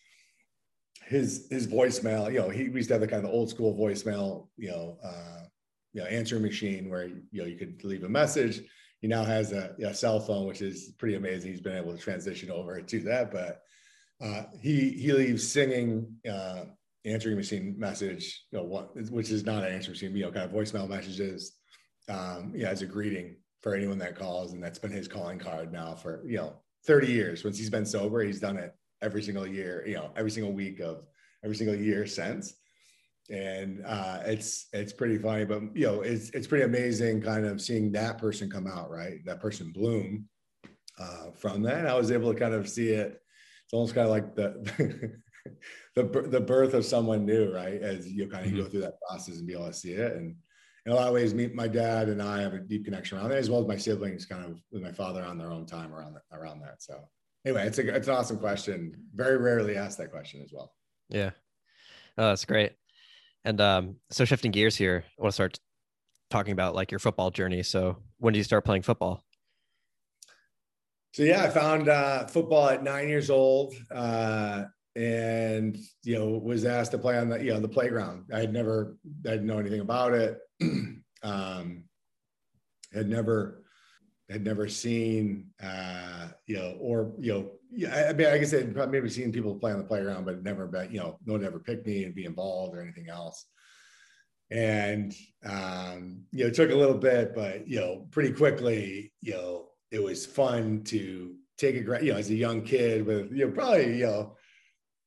[1.11, 4.46] his his voicemail, you know, he used to have the kind of old school voicemail,
[4.56, 5.42] you know, uh,
[5.92, 8.62] you know, answering machine where you know you could leave a message.
[9.00, 11.50] He now has a, a cell phone, which is pretty amazing.
[11.50, 13.62] He's been able to transition over to that, but
[14.20, 16.64] uh, he he leaves singing uh,
[17.04, 20.44] answering machine message, you know, what, which is not an answering machine, you know, kind
[20.44, 21.56] of voicemail messages,
[22.08, 25.72] um, yeah, as a greeting for anyone that calls, and that's been his calling card
[25.72, 26.54] now for you know
[26.86, 28.22] 30 years Once he's been sober.
[28.22, 31.04] He's done it every single year, you know, every single week of
[31.44, 32.54] every single year since.
[33.30, 37.60] And uh, it's it's pretty funny, but you know, it's it's pretty amazing kind of
[37.60, 39.24] seeing that person come out, right?
[39.24, 40.28] That person bloom
[40.98, 41.86] uh, from that.
[41.86, 43.20] I was able to kind of see it.
[43.64, 45.12] It's almost kind of like the
[45.94, 47.80] the the birth of someone new, right?
[47.80, 48.62] As you kind of mm-hmm.
[48.62, 50.16] go through that process and be able to see it.
[50.16, 50.34] And
[50.86, 53.30] in a lot of ways, me, my dad and I have a deep connection around
[53.30, 55.94] that, as well as my siblings, kind of with my father on their own time
[55.94, 56.82] around that, around that.
[56.82, 57.00] So
[57.44, 58.94] anyway, it's a it's an awesome question.
[59.14, 60.74] Very rarely asked that question as well.
[61.08, 61.30] Yeah,
[62.18, 62.72] oh, that's great.
[63.44, 65.59] And um, so shifting gears here, I want to start
[66.31, 67.62] talking about like your football journey.
[67.62, 69.24] So when did you start playing football?
[71.12, 73.74] So yeah, I found uh, football at nine years old.
[73.90, 74.64] Uh,
[74.96, 78.24] and you know was asked to play on the you know the playground.
[78.33, 80.38] I had never I didn't know anything about it.
[81.22, 81.85] um,
[82.92, 83.62] had never
[84.29, 88.74] had never seen uh, you know or you know yeah, I mean like I said
[88.90, 91.59] maybe seen people play on the playground, but never been you know no one ever
[91.59, 93.46] picked me and be involved or anything else.
[94.50, 99.33] And um, you know it took a little bit, but you know pretty quickly you
[99.33, 103.46] know it was fun to take a you know as a young kid with you
[103.46, 104.37] know probably you know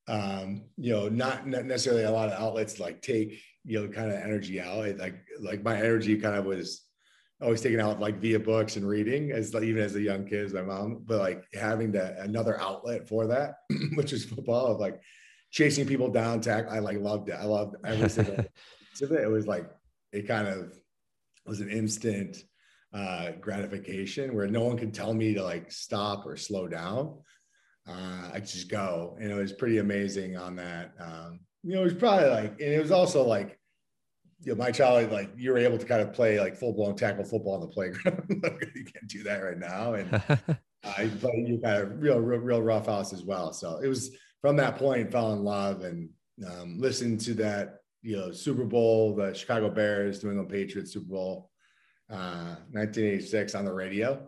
[0.08, 4.19] um, you know, not, necessarily a lot of outlets like take, you know, kind of
[4.19, 4.97] energy out.
[4.97, 6.82] Like, like my energy kind of was
[7.43, 10.45] always taken out like via books and reading as like, even as a young kid,
[10.45, 13.56] as my mom, but like having that another outlet for that,
[13.95, 15.01] which is football of like
[15.51, 16.67] chasing people down, tack.
[16.69, 17.36] I like loved it.
[17.39, 18.36] I loved every single
[19.01, 19.23] of it.
[19.23, 19.69] It was like,
[20.12, 20.73] it kind of
[21.45, 22.38] was an instant
[22.93, 27.17] uh, gratification where no one could tell me to like stop or slow down
[27.88, 30.93] uh, I just go, and it was pretty amazing on that.
[30.99, 33.60] Um, you know, it was probably like, and it was also like,
[34.43, 36.95] you know, my child, like you were able to kind of play like full blown
[36.95, 38.23] tackle football on the playground.
[38.75, 40.13] you can't do that right now, and
[40.84, 43.53] I uh, play you kind of real, real, real rough house as well.
[43.53, 46.10] So it was from that point, fell in love and
[46.45, 51.10] um, listened to that, you know, Super Bowl, the Chicago Bears, New England Patriots Super
[51.10, 51.49] Bowl,
[52.10, 54.27] uh, 1986 on the radio.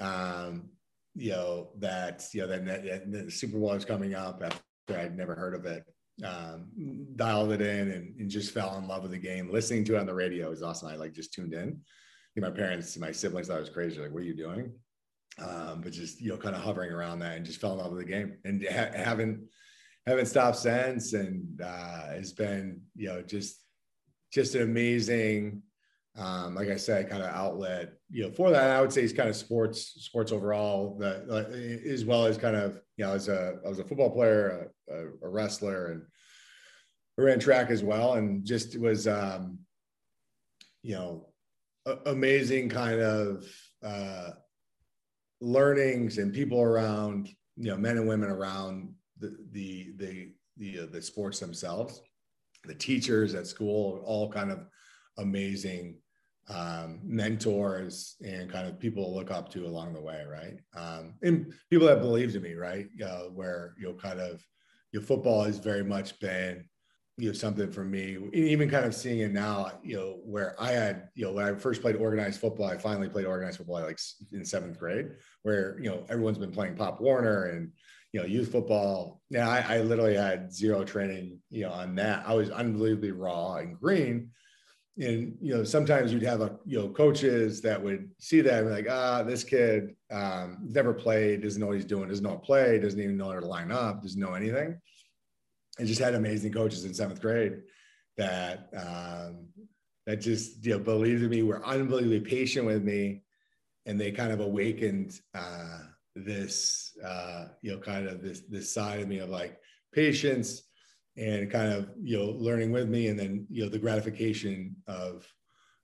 [0.00, 0.70] Um,
[1.16, 5.16] you know that you know that, that, the Super Bowl was coming up after I'd
[5.16, 5.84] never heard of it.
[6.22, 6.68] Um,
[7.16, 9.50] dialed it in and, and, just fell in love with the game.
[9.50, 10.88] Listening to it on the radio was awesome.
[10.88, 11.80] I like just tuned in.
[12.36, 14.00] My parents, my siblings thought it was crazy.
[14.00, 14.72] Like, what are you doing?
[15.38, 17.90] Um, but just you know, kind of hovering around that and just fell in love
[17.90, 19.40] with the game and ha- haven't
[20.06, 21.14] haven't stopped since.
[21.14, 23.56] And uh, has been you know just
[24.32, 25.62] just an amazing
[26.16, 28.70] um, like I said, kind of outlet, you know, for that.
[28.70, 32.54] I would say it's kind of sports, sports overall, that uh, as well as kind
[32.54, 36.02] of, you know, as a, I was a football player, a, a wrestler, and
[37.18, 39.58] ran track as well, and just was, um,
[40.82, 41.28] you know,
[41.86, 43.44] a- amazing kind of
[43.82, 44.30] uh,
[45.40, 50.86] learnings and people around, you know, men and women around the the the the, uh,
[50.92, 52.00] the sports themselves,
[52.64, 54.60] the teachers at school, all kind of
[55.18, 55.96] amazing
[56.48, 60.58] um, mentors and kind of people to look up to along the way, right?
[60.76, 62.86] Um, and people that believed in me, right?
[63.02, 64.44] Uh, where you know, kind of,
[64.92, 66.64] your football has very much been,
[67.16, 68.16] you know, something for me.
[68.32, 71.54] Even kind of seeing it now, you know, where I had, you know, when I
[71.54, 73.98] first played organized football, I finally played organized football like
[74.32, 77.72] in seventh grade, where you know everyone's been playing Pop Warner and
[78.12, 79.20] you know youth football.
[79.30, 82.24] Now I, I literally had zero training, you know, on that.
[82.26, 84.30] I was unbelievably raw and green
[84.96, 88.68] and you know sometimes you'd have a you know coaches that would see that and
[88.68, 92.30] be like ah this kid um, never played doesn't know what he's doing doesn't know
[92.30, 94.78] how to play doesn't even know how to line up doesn't know anything.
[95.78, 97.62] And just had amazing coaches in seventh grade
[98.16, 99.48] that um,
[100.06, 103.22] that just you know believed in me were unbelievably patient with me
[103.86, 105.80] and they kind of awakened uh,
[106.14, 109.58] this uh, you know kind of this this side of me of like
[109.92, 110.62] patience
[111.16, 115.26] and kind of you know learning with me and then you know the gratification of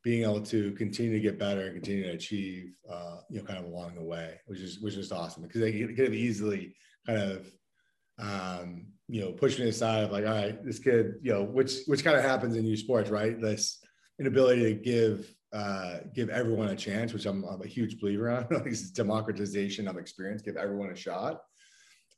[0.02, 3.58] being able to continue to get better and continue to achieve uh, you know kind
[3.58, 6.74] of along the way which is which is awesome because they could have easily
[7.06, 7.46] kind of
[8.18, 11.80] um, you know push me aside of like all right this kid you know which
[11.86, 13.40] which kind of happens in youth sports right?
[13.40, 13.78] This
[14.18, 18.46] inability to give uh, give everyone a chance which I'm, I'm a huge believer on
[18.64, 20.42] this democratization of experience.
[20.42, 21.40] Give everyone a shot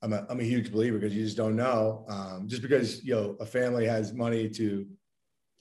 [0.03, 2.05] I'm a, I'm a huge believer because you just don't know.
[2.09, 4.87] Um, just because you know a family has money to,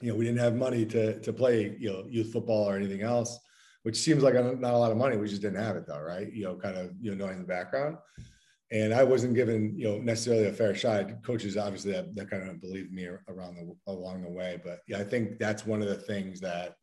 [0.02, 3.02] you know, we didn't have money to to play you know youth football or anything
[3.02, 3.39] else,
[3.84, 5.18] which seems like not a lot of money.
[5.18, 6.32] We just didn't have it though, right?
[6.32, 7.98] You know, kind of you know knowing the background,
[8.72, 11.24] and I wasn't given you know necessarily a fair shot.
[11.24, 14.98] Coaches obviously that, that kind of believed me around the along the way, but yeah,
[14.98, 16.76] I think that's one of the things that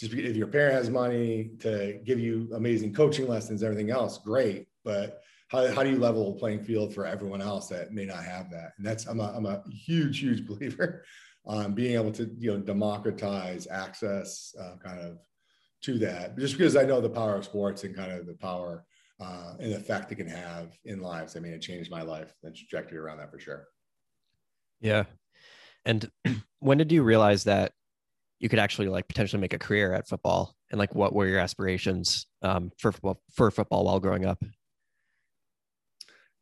[0.00, 4.66] just if your parent has money to give you amazing coaching lessons, everything else, great,
[4.84, 8.24] but how, how do you level a playing field for everyone else that may not
[8.24, 8.72] have that?
[8.78, 11.04] And that's I'm a, I'm a huge huge believer
[11.44, 15.18] on being able to you know democratize access uh, kind of
[15.82, 18.84] to that just because I know the power of sports and kind of the power
[19.20, 21.36] uh, and the effect it can have in lives.
[21.36, 23.64] I mean, it changed my life, the trajectory around that for sure.
[24.80, 25.04] Yeah.
[25.84, 26.10] And
[26.58, 27.72] when did you realize that
[28.38, 31.38] you could actually like potentially make a career at football and like what were your
[31.38, 32.92] aspirations um, for
[33.34, 34.42] for football while growing up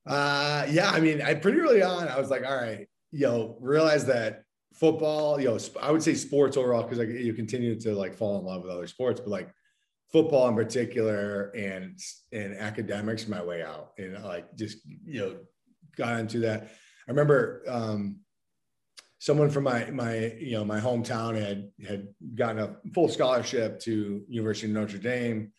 [0.06, 3.56] uh yeah i mean i pretty early on i was like all right you know
[3.60, 4.42] realize that
[4.74, 8.38] football you know i would say sports overall because like you continue to like fall
[8.38, 9.50] in love with other sports but like
[10.14, 11.98] football in particular and
[12.32, 15.36] and academics my way out and like just you know
[15.96, 16.68] got into that.
[17.08, 18.20] I remember um
[19.18, 24.22] someone from my my you know my hometown had had gotten a full scholarship to
[24.28, 25.52] University of Notre Dame,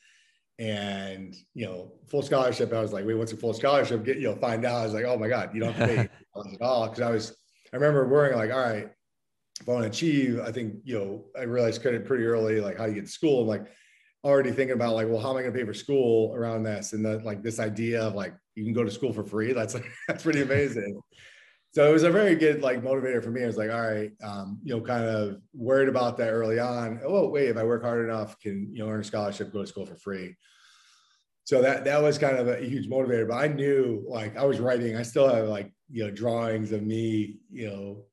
[0.58, 2.74] and you know full scholarship.
[2.74, 4.04] I was like, wait, what's a full scholarship?
[4.06, 4.82] Get you know find out.
[4.82, 6.02] I was like, oh my god, you don't have to pay
[6.54, 7.36] at all because I was
[7.74, 8.90] I remember worrying like, all right,
[9.60, 12.78] if I want to achieve, I think you know I realized credit pretty early like
[12.78, 13.40] how do you get to school.
[13.40, 13.68] and like
[14.24, 16.94] already thinking about like, well, how am I going to pay for school around this?
[16.94, 19.54] And that like this idea of like you can go to school for free.
[19.54, 21.02] That's like that's pretty amazing
[21.76, 23.44] so it was a very good like motivator for me.
[23.44, 27.02] I was like, all right, um, you know, kind of worried about that early on.
[27.06, 29.68] Oh, wait, if I work hard enough, can you know earn a scholarship, go to
[29.68, 30.38] school for free.
[31.44, 33.28] So that that was kind of a huge motivator.
[33.28, 36.82] But I knew like I was writing, I still have like you know drawings of
[36.82, 38.06] me, you know,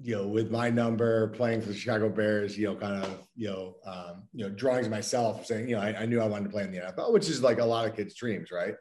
[0.00, 3.48] you know, with my number playing for the Chicago Bears, you know, kind of, you
[3.48, 6.50] know, um, you know, drawings myself saying, you know, I, I knew I wanted to
[6.50, 8.74] play in the NFL, which is like a lot of kids' dreams, right?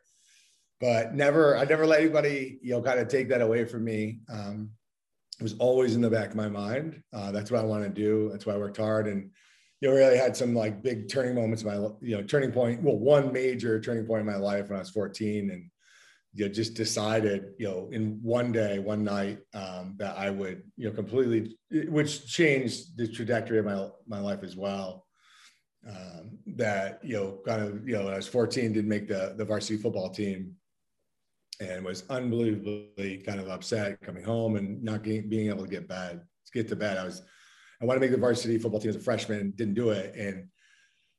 [0.84, 4.20] But never, I never let anybody, you know, kind of take that away from me.
[4.30, 4.72] Um,
[5.40, 7.02] it was always in the back of my mind.
[7.14, 8.28] Uh, that's what I want to do.
[8.30, 9.32] That's why I worked hard and,
[9.80, 12.84] you know, really had some like big turning moments in my, you know, turning point.
[12.84, 15.72] Well, one major turning point in my life when I was 14 and,
[16.34, 20.64] you know, just decided, you know, in one day, one night, um, that I would,
[20.76, 21.56] you know, completely,
[21.88, 25.06] which changed the trajectory of my my life as well.
[25.88, 29.34] Um, that you know, kind of, you know, when I was 14, didn't make the
[29.38, 30.56] the varsity football team,
[31.60, 35.88] and was unbelievably kind of upset coming home and not getting, being able to get
[35.88, 36.22] bed,
[36.54, 36.98] get to bed.
[36.98, 37.22] I was,
[37.82, 40.16] I wanted to make the varsity football team as a freshman, didn't do it.
[40.16, 40.48] And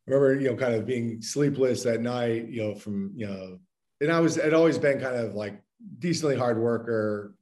[0.06, 3.58] I remember, you know, kind of being sleepless that night, you know, from, you know,
[4.00, 5.62] and I was, I'd always been kind of like
[5.98, 7.34] decently hard worker,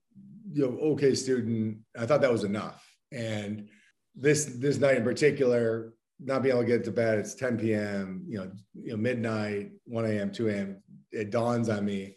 [0.52, 1.78] you know, okay student.
[1.98, 2.86] I thought that was enough.
[3.10, 3.68] And
[4.14, 8.24] this, this night in particular, not being able to get to bed, it's 10 p.m.,
[8.28, 10.82] you know, you know, midnight, 1 a.m., 2 a.m.
[11.10, 12.16] It dawns on me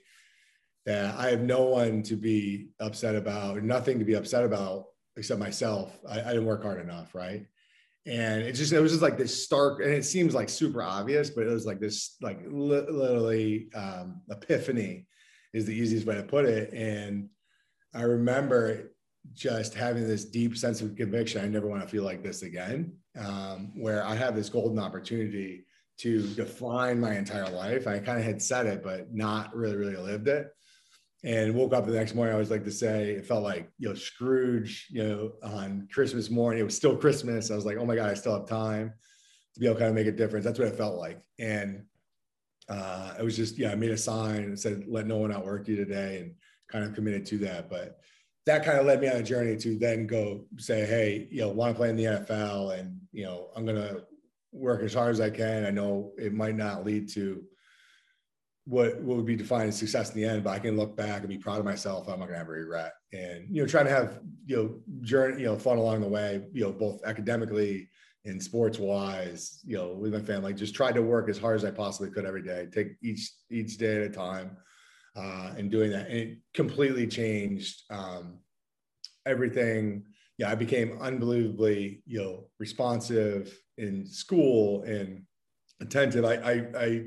[0.86, 4.86] that I have no one to be upset about, nothing to be upset about
[5.18, 5.98] except myself.
[6.08, 7.46] I, I, didn't work hard enough, right?
[8.06, 11.32] And it just it was just like this stark, and it seems like super obvious,
[11.32, 15.08] but it was like this like li- literally um, epiphany
[15.54, 16.72] is the easiest way to put it.
[16.72, 17.30] And
[17.96, 18.92] I remember
[19.34, 21.44] just having this deep sense of conviction.
[21.44, 25.66] I never want to feel like this again, um, where I have this golden opportunity
[25.98, 27.88] to define my entire life.
[27.88, 30.52] I kind of had said it, but not really, really lived it
[31.26, 32.32] and woke up the next morning.
[32.32, 36.30] I always like to say it felt like you know Scrooge, you know, on Christmas
[36.30, 36.62] morning.
[36.62, 37.50] It was still Christmas.
[37.50, 38.94] I was like, oh my god, I still have time
[39.56, 40.46] to be able to kind of make a difference.
[40.46, 41.84] That's what it felt like, and
[42.70, 43.72] uh, it was just yeah.
[43.72, 46.36] I made a sign and said, "Let no one outwork you today," and
[46.72, 47.70] kind of committed to that.
[47.70, 47.98] But
[48.46, 51.50] that kind of led me on a journey to then go say, hey, you know,
[51.50, 54.02] want to play in the NFL, and you know, I'm gonna
[54.52, 55.66] work as hard as I can.
[55.66, 57.44] I know it might not lead to
[58.66, 61.20] what, what would be defined as success in the end, but I can look back
[61.20, 62.08] and be proud of myself.
[62.08, 62.94] I'm not gonna have a regret.
[63.14, 66.44] And you know, trying to have you know journey, you know, fun along the way,
[66.52, 67.90] you know, both academically
[68.26, 71.64] and sports wise, you know, with my family, just tried to work as hard as
[71.64, 74.58] I possibly could every day, take each each day at a time,
[75.16, 76.08] uh, and doing that.
[76.08, 78.40] And it completely changed um,
[79.28, 80.06] everything.
[80.40, 85.24] Yeah, I became unbelievably, you know, responsive in school and
[85.82, 86.26] attentive.
[86.26, 87.06] I I, I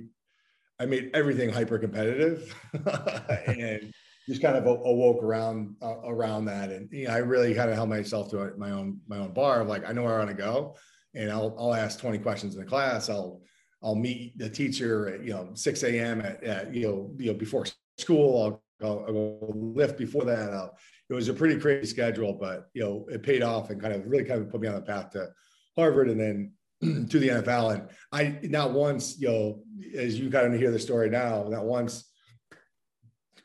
[0.80, 2.54] I made everything hyper competitive
[3.46, 3.92] and
[4.28, 6.70] just kind of awoke around uh, around that.
[6.70, 9.62] And you know, I really kind of held myself to my own my own bar
[9.62, 10.76] of like I know where I want to go,
[11.14, 13.08] and I'll I'll ask 20 questions in the class.
[13.08, 13.40] I'll
[13.82, 16.20] I'll meet the teacher at you know 6 a.m.
[16.20, 17.64] At, at you know you know before
[17.98, 18.62] school.
[18.80, 20.50] I'll, I'll, I'll lift before that.
[20.50, 20.76] I'll,
[21.10, 24.06] it was a pretty crazy schedule, but you know it paid off and kind of
[24.06, 25.28] really kind of put me on the path to
[25.76, 26.52] Harvard and then
[26.82, 27.74] to the NFL.
[27.74, 29.62] And I not once, you know,
[29.96, 32.04] as you kind of hear the story now, not once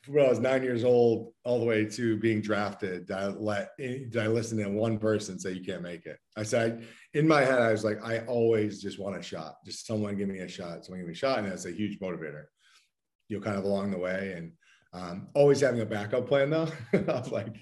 [0.08, 3.70] when I was nine years old, all the way to being drafted, did I let
[3.78, 6.20] did I listen to one person say you can't make it?
[6.36, 9.56] I said in my head, I was like, I always just want a shot.
[9.66, 10.84] Just someone give me a shot.
[10.84, 12.46] Someone give me a shot, and that's a huge motivator.
[13.30, 14.52] you know, kind of along the way, and
[14.94, 17.56] um, always having a backup plan though, of like,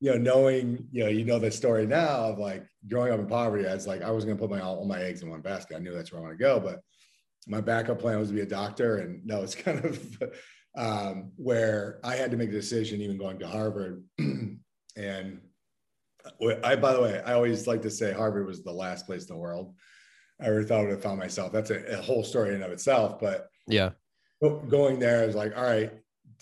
[0.00, 3.26] you know, knowing, you know, you know the story now of like growing up in
[3.26, 3.68] poverty.
[3.68, 5.42] I was like, I was going to put my all, all my eggs in one
[5.42, 5.76] basket.
[5.76, 6.80] I knew that's where I want to go, but
[7.46, 10.22] my backup plan was to be a doctor, and no, it's kind of
[10.76, 14.04] um, where I had to make a decision, even going to Harvard,
[14.96, 15.40] and
[16.64, 19.34] I, by the way, I always like to say Harvard was the last place in
[19.34, 19.74] the world
[20.40, 21.52] I ever thought I would have found myself.
[21.52, 23.20] That's a, a whole story in and of itself.
[23.20, 23.90] But yeah,
[24.40, 25.92] going there, I was like, all right,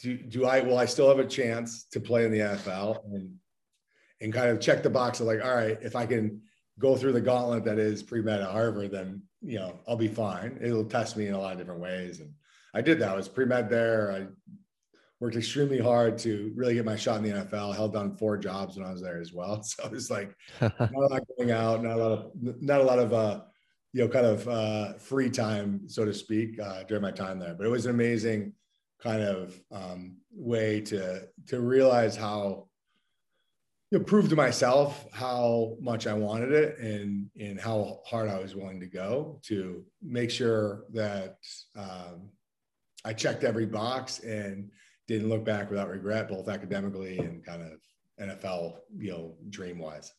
[0.01, 3.35] do, do I, will I still have a chance to play in the NFL and,
[4.21, 6.43] and kind of check the box of like, all right, if I can
[6.79, 10.59] go through the gauntlet that is pre-med at Harvard, then, you know, I'll be fine.
[10.61, 12.21] It'll test me in a lot of different ways.
[12.21, 12.33] And
[12.75, 13.11] I did that.
[13.11, 14.13] I was pre-med there.
[14.13, 14.27] I
[15.21, 17.75] worked extremely hard to really get my shot in the NFL.
[17.75, 19.63] Held down four jobs when I was there as well.
[19.63, 22.85] So it was like not a lot going out, not a lot of not a
[22.85, 23.41] lot of uh,
[23.93, 27.55] you know kind of uh, free time, so to speak, uh, during my time there.
[27.55, 28.53] But it was an amazing
[29.01, 32.68] kind of um, way to to realize how
[33.91, 38.39] you know, prove to myself how much I wanted it and and how hard I
[38.39, 41.39] was willing to go to make sure that
[41.77, 42.29] um,
[43.05, 44.71] I checked every box and
[45.07, 47.79] didn't look back without regret, both academically and kind of
[48.21, 50.13] NFL, you know, dream wise.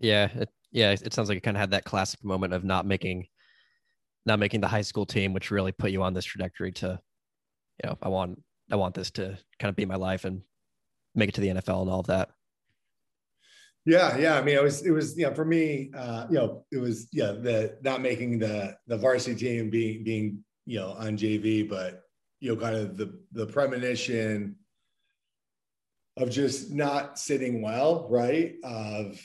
[0.00, 2.86] Yeah, it, yeah, it sounds like you kind of had that classic moment of not
[2.86, 3.26] making,
[4.26, 6.98] not making the high school team, which really put you on this trajectory to,
[7.84, 8.42] you know, I want,
[8.72, 10.42] I want this to kind of be my life and
[11.14, 12.30] make it to the NFL and all of that.
[13.86, 14.38] Yeah, yeah.
[14.38, 17.08] I mean, it was, it was, you know, for me, uh, you know, it was,
[17.12, 22.02] yeah, the not making the the varsity team, being being, you know, on JV, but
[22.40, 24.56] you know, kind of the the premonition
[26.16, 28.56] of just not sitting well, right?
[28.62, 29.18] Of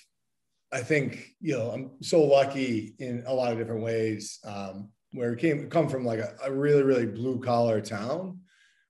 [0.72, 4.40] I think, you know, I'm so lucky in a lot of different ways.
[4.46, 8.40] Um, where it came come from like a, a really, really blue collar town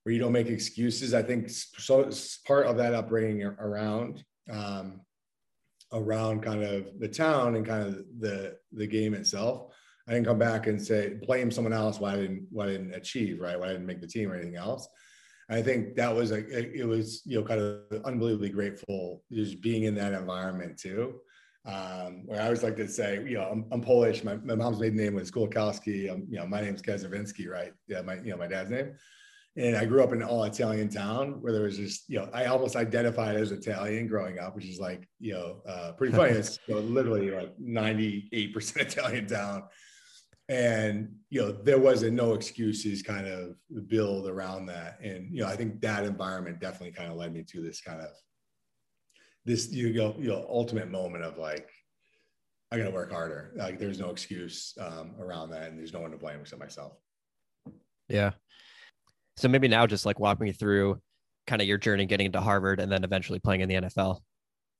[0.03, 1.13] where you don't make excuses.
[1.13, 2.09] I think so
[2.47, 5.01] part of that upbringing around um,
[5.93, 9.71] around kind of the town and kind of the the game itself
[10.07, 12.93] I didn't come back and say blame someone else why I didn't why I didn't
[12.93, 14.87] achieve right why I didn't make the team or anything else.
[15.49, 19.83] I think that was like it was you know kind of unbelievably grateful just being
[19.83, 21.15] in that environment too.
[21.65, 24.23] Um, where I always like to say, you know, I'm, I'm Polish.
[24.23, 26.11] My, my, mom's maiden name was Kulakowski.
[26.11, 27.73] Um, you know, my name's Kacyvenski, right?
[27.87, 28.93] Yeah, my you know my dad's name.
[29.57, 32.29] And I grew up in an all Italian town where there was just, you know,
[32.33, 36.33] I almost identified as Italian growing up, which is like, you know, uh, pretty funny.
[36.33, 39.63] it's you know, literally like 98% Italian town.
[40.47, 43.55] And you know there wasn't no excuses kind of
[43.87, 44.99] build around that.
[45.01, 47.99] And you know i think that environment definitely kind of led me to this kind
[47.99, 48.09] of
[49.43, 51.71] this you go you know ultimate moment of like
[52.71, 53.53] i gotta work harder.
[53.55, 56.93] Like there's no excuse um, around that and there's no one to blame except myself.
[58.07, 58.33] Yeah
[59.37, 60.99] so maybe now just like walk me through
[61.47, 64.19] kind of your journey getting into harvard and then eventually playing in the nfl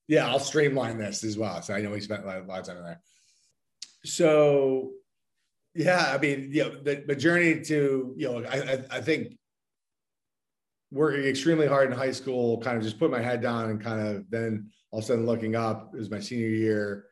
[0.08, 2.84] yeah i'll streamline this as well so i know we spent a lot of time
[2.84, 3.02] there
[4.04, 4.92] so
[5.76, 9.38] yeah, I mean, you know, the, the journey to, you know, I, I think
[10.90, 14.08] working extremely hard in high school, kind of just put my head down and kind
[14.08, 17.08] of then all of a sudden looking up, it was my senior year.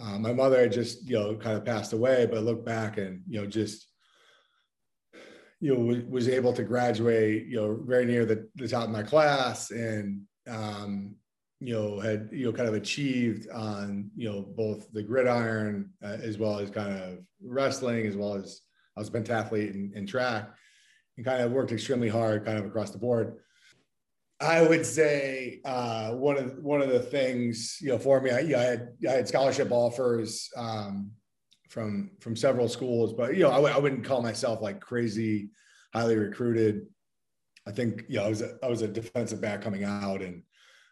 [0.00, 3.20] Uh, my mother had just, you know, kind of passed away, but look back and,
[3.28, 3.87] you know, just,
[5.60, 9.02] you know, was, able to graduate, you know, very near the, the top of my
[9.02, 11.16] class and, um,
[11.60, 16.16] you know had you know kind of achieved on you know both the gridiron uh,
[16.22, 18.60] as well as kind of wrestling as well as
[18.96, 20.50] I was a pentathlete in, in track
[21.16, 23.38] and kind of worked extremely hard kind of across the board.
[24.40, 28.40] I would say uh, one of one of the things you know for me, I,
[28.40, 31.10] you know, I had I had scholarship offers um,
[31.78, 35.50] from from several schools, but you know I w- I wouldn't call myself like crazy
[35.94, 36.86] highly recruited.
[37.68, 40.42] I think you know I was a, I was a defensive back coming out and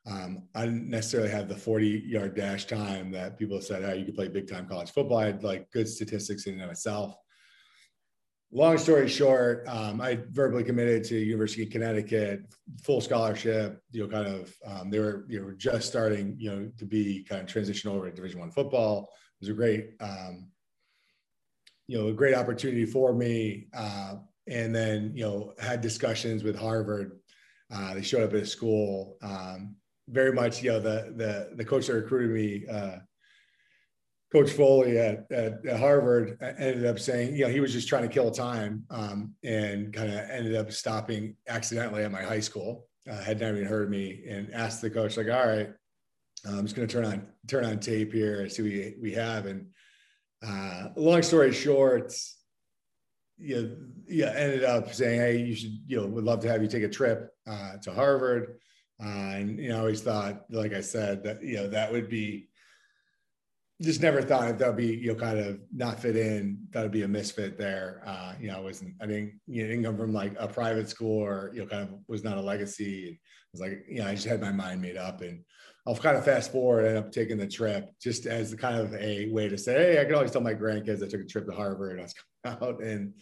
[0.08, 4.04] um, I didn't necessarily have the 40 yard dash time that people said, oh, you
[4.04, 5.18] could play big time college football.
[5.18, 7.16] I had like good statistics in and of itself.
[8.52, 12.42] Long story short, um, I verbally committed to University of Connecticut,
[12.84, 13.82] full scholarship.
[13.90, 17.24] You know, kind of um, they were you know just starting, you know, to be
[17.28, 19.10] kind of transition over to Division One football.
[19.40, 20.48] It was a great, um,
[21.88, 23.68] you know, a great opportunity for me.
[23.76, 24.16] Uh,
[24.48, 27.18] and then you know had discussions with Harvard.
[27.72, 29.16] Uh, they showed up at a school.
[29.22, 29.76] Um,
[30.08, 32.98] very much, you know, the the the coach that recruited me, uh,
[34.32, 38.02] Coach Foley at, at, at, Harvard, ended up saying, you know, he was just trying
[38.02, 42.86] to kill time, um, and kind of ended up stopping accidentally at my high school.
[43.10, 45.70] Uh, had never even heard me, and asked the coach, like, all right,
[46.44, 49.12] I'm just going to turn on turn on tape here and see what we, we
[49.12, 49.46] have.
[49.46, 49.66] And
[50.44, 52.12] uh, long story short,
[53.38, 53.76] you
[54.08, 56.82] yeah, ended up saying, Hey, you should, you know, would love to have you take
[56.82, 58.58] a trip uh, to Harvard.
[59.02, 62.08] Uh, and, you know, I always thought, like I said, that, you know, that would
[62.08, 62.48] be,
[63.82, 66.92] just never thought that would be, you know, kind of not fit in, that would
[66.92, 68.02] be a misfit there.
[68.06, 70.88] Uh, you know, I wasn't, I didn't, you know, didn't come from like a private
[70.88, 73.08] school or, you know, kind of was not a legacy.
[73.08, 73.18] It
[73.52, 75.44] was like, you know, I just had my mind made up and
[75.86, 78.92] I'll kind of fast forward, and end up taking the trip just as kind of
[78.94, 81.46] a way to say, Hey, I can always tell my grandkids I took a trip
[81.46, 82.14] to Harvard and I was
[82.44, 83.14] coming out and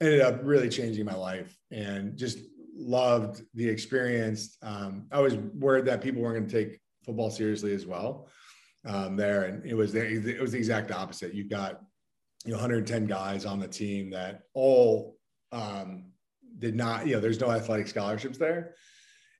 [0.00, 2.38] ended up really changing my life and just
[2.74, 4.56] loved the experience.
[4.62, 8.28] Um, I was worried that people weren't going to take football seriously as well
[8.86, 11.34] um, there, and it was the, it was the exact opposite.
[11.34, 11.80] You got
[12.44, 15.16] you know 110 guys on the team that all
[15.52, 16.12] um,
[16.58, 18.74] did not you know there's no athletic scholarships there,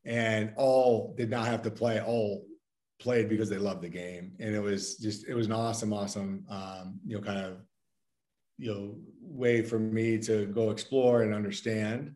[0.05, 2.01] and all did not have to play.
[2.01, 2.45] All
[2.99, 6.45] played because they loved the game, and it was just it was an awesome, awesome
[6.49, 7.59] um, you know kind of
[8.59, 12.15] you know way for me to go explore and understand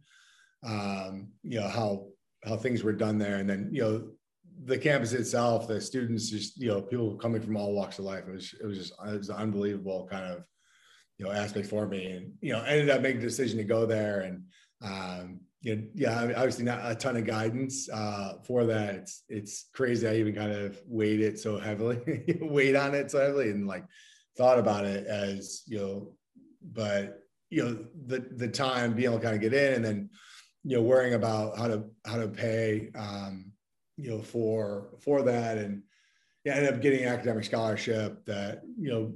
[0.67, 2.07] um, you know how
[2.45, 3.37] how things were done there.
[3.37, 4.09] And then you know
[4.65, 8.25] the campus itself the students just you know people coming from all walks of life
[8.29, 10.45] it was it was just it was an unbelievable kind of
[11.19, 12.07] you know aspect for me.
[12.07, 14.45] And you know ended up making a decision to go there and
[14.83, 18.95] um, you know, yeah, obviously not a ton of guidance uh, for that.
[18.95, 20.09] It's it's crazy.
[20.09, 23.85] I even kind of weighed it so heavily, weighed on it so heavily, and like
[24.37, 26.13] thought about it as you know
[26.63, 30.11] but you know the the time being able to kind of get in and then
[30.65, 33.51] you know worrying about how to how to pay um,
[33.97, 35.83] you know for for that and
[36.45, 39.13] yeah, ended up getting an academic scholarship that you know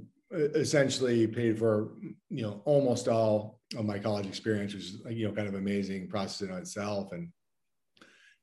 [0.55, 1.93] essentially paid for
[2.29, 6.47] you know almost all of my college experience, is you know kind of amazing process
[6.47, 7.11] in itself.
[7.11, 7.29] And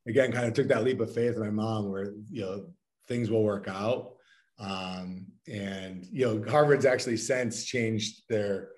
[0.07, 2.67] again, kind of took that leap of faith in my mom, where you know
[3.09, 4.15] things will work out.
[4.59, 8.71] Um, and you know, Harvard's actually since changed their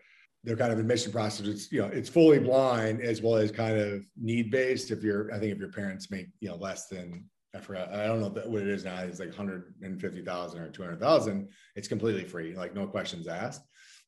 [0.44, 1.46] their kind of admission process.
[1.46, 4.90] It's you know it's fully blind as well as kind of need based.
[4.90, 7.24] If you're, I think if your parents make you know less than
[7.54, 8.98] I forgot, I don't know what it is now.
[9.00, 11.48] It's like 150,000 or 200,000.
[11.76, 13.62] It's completely free, like no questions asked.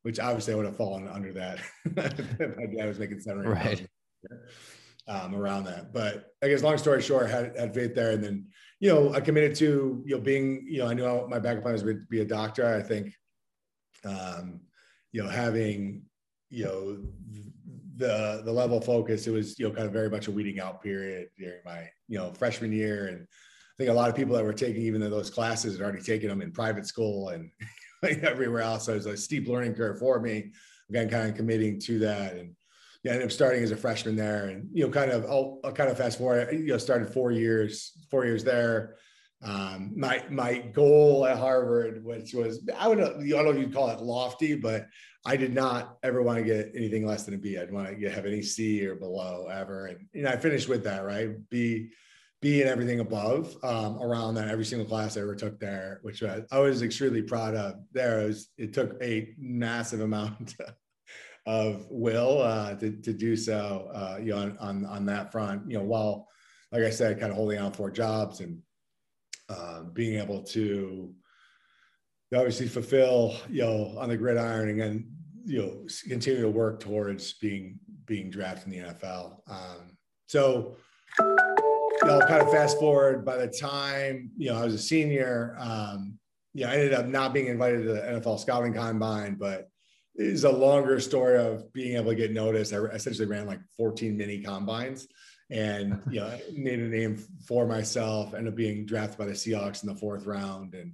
[0.07, 1.59] Which obviously I would have fallen under that.
[1.97, 3.85] My dad was making seven right.
[5.09, 5.93] Um, around that.
[5.93, 8.47] But I guess long story short, had had faith there, and then
[8.79, 11.73] you know I committed to you know being you know I knew my backup plan
[11.73, 12.73] was to be a doctor.
[12.73, 13.15] I think
[14.05, 14.61] um,
[15.11, 16.03] you know having
[16.51, 16.99] you know
[17.97, 20.61] the the level of focus it was you know kind of very much a weeding
[20.61, 24.35] out period during my you know freshman year and i think a lot of people
[24.37, 27.51] that were taking even though those classes had already taken them in private school and
[28.03, 30.53] everywhere else so it was a steep learning curve for me
[30.91, 32.53] again kind of committing to that and
[33.05, 35.61] yeah, I ended up starting as a freshman there and you know kind of I'll,
[35.65, 38.97] I'll kind of fast forward you know started four years four years there
[39.43, 43.75] um, my my goal at Harvard, which was I would I don't know if you'd
[43.75, 44.87] call it lofty, but
[45.25, 47.59] I did not ever want to get anything less than a B.
[47.59, 49.87] I'd want to get, have any C or below ever.
[49.87, 51.31] And you know, I finished with that, right?
[51.51, 51.91] B,
[52.43, 56.23] B and everything above um, around that every single class I ever took there, which
[56.23, 57.77] I, I was extremely proud of.
[57.93, 60.55] There, it, was, it took a massive amount
[61.47, 65.71] of will uh, to, to do so, uh, you know, on, on, on that front,
[65.71, 66.29] you know, while,
[66.73, 68.59] like I said, kind of holding on for jobs and
[69.49, 71.15] uh, being able to
[72.35, 75.07] obviously fulfill, you know, on the gridiron and
[75.47, 79.41] you know continue to work towards being being drafted in the NFL.
[79.49, 80.77] Um, so
[82.03, 85.57] you know, kind of fast forward by the time you know I was a senior,
[85.59, 86.19] um,
[86.55, 89.69] you know, I ended up not being invited to the NFL scouting combine, but
[90.15, 92.73] it is a longer story of being able to get noticed.
[92.73, 95.07] I essentially ran like 14 mini combines
[95.51, 97.17] and you know made a name
[97.47, 100.93] for myself ended up being drafted by the Seahawks in the fourth round and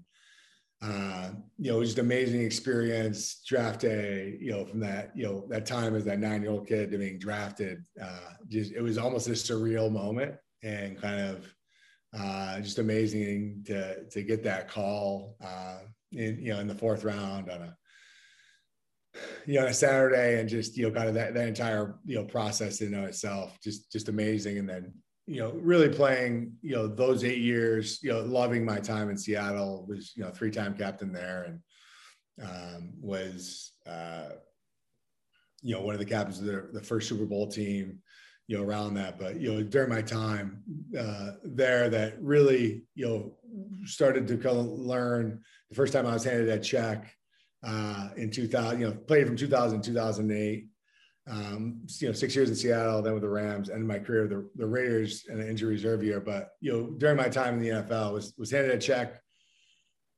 [0.85, 3.41] uh, you know, it was just amazing experience.
[3.47, 6.99] Draft day, you know, from that, you know, that time as that nine-year-old kid to
[6.99, 11.55] being drafted, uh, just it was almost a surreal moment and kind of
[12.19, 15.79] uh, just amazing to to get that call, uh,
[16.13, 17.77] in you know, in the fourth round on a
[19.47, 22.17] you know on a Saturday, and just you know, kind of that that entire you
[22.17, 24.59] know process in itself, just just amazing.
[24.59, 24.93] And then
[25.27, 29.17] you know, really playing, you know, those eight years, you know, loving my time in
[29.17, 34.31] Seattle was, you know, three-time captain there and um, was, uh,
[35.63, 38.01] you know, one of the captains of the, the first Super Bowl team,
[38.53, 39.19] you know, around that.
[39.19, 40.63] But, you know, during my time
[40.99, 43.33] uh, there that really, you know,
[43.87, 45.41] started to kind of learn
[45.71, 47.11] the first time I was handed that check
[47.67, 50.67] uh, in 2000, you know, played from 2000 2008
[51.31, 54.51] um, you know, six years in Seattle, then with the Rams, and my career the,
[54.57, 56.19] the Raiders and an injury reserve year.
[56.19, 59.23] But you know, during my time in the NFL, was was handed a check,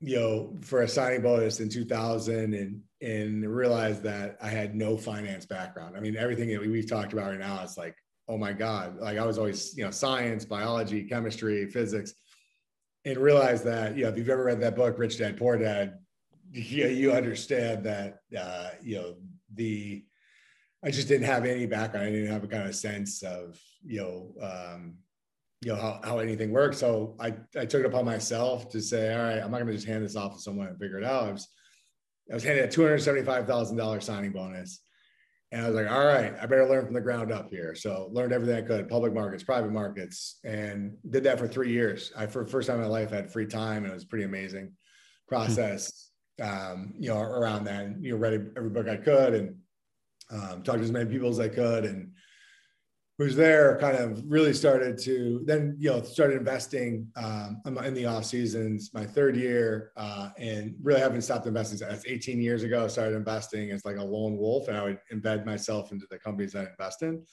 [0.01, 4.97] you know, for a signing bonus in 2000 and, and realized that I had no
[4.97, 5.95] finance background.
[5.95, 7.95] I mean, everything that we've talked about right now is like,
[8.29, 12.15] oh my God, like I was always, you know, science, biology, chemistry, physics,
[13.05, 15.99] and realized that, you know, if you've ever read that book, Rich Dad, Poor Dad,
[16.53, 19.15] yeah, you understand that, uh, you know,
[19.55, 20.05] the,
[20.83, 22.07] I just didn't have any background.
[22.07, 24.97] I didn't have a kind of sense of, you know, um,
[25.63, 26.79] you know how, how anything works.
[26.79, 29.73] So I, I took it upon myself to say, all right, I'm not going to
[29.73, 31.25] just hand this off to someone and figure it out.
[31.25, 31.49] I was,
[32.31, 34.84] I was handed a $275,000 signing bonus.
[35.55, 37.77] And I was like, all right, I better learn from the ground up here.
[37.77, 42.13] So learned everything I could, public markets, private markets, and did that for three years.
[42.17, 44.05] I, for the first time in my life, I had free time and it was
[44.05, 44.73] pretty amazing
[45.29, 46.11] process,
[46.43, 47.85] um, you know, around that.
[47.85, 49.55] And, you know, read every book I could and
[50.33, 51.85] um, talked to as many people as I could.
[51.85, 52.11] And
[53.19, 58.07] was there kind of really started to then you know started investing um, in the
[58.07, 61.79] off seasons my third year uh, and really haven't stopped investing.
[61.79, 64.99] That's 18 years ago I started investing as like a lone wolf and i would
[65.13, 67.25] embed myself into the companies i invest in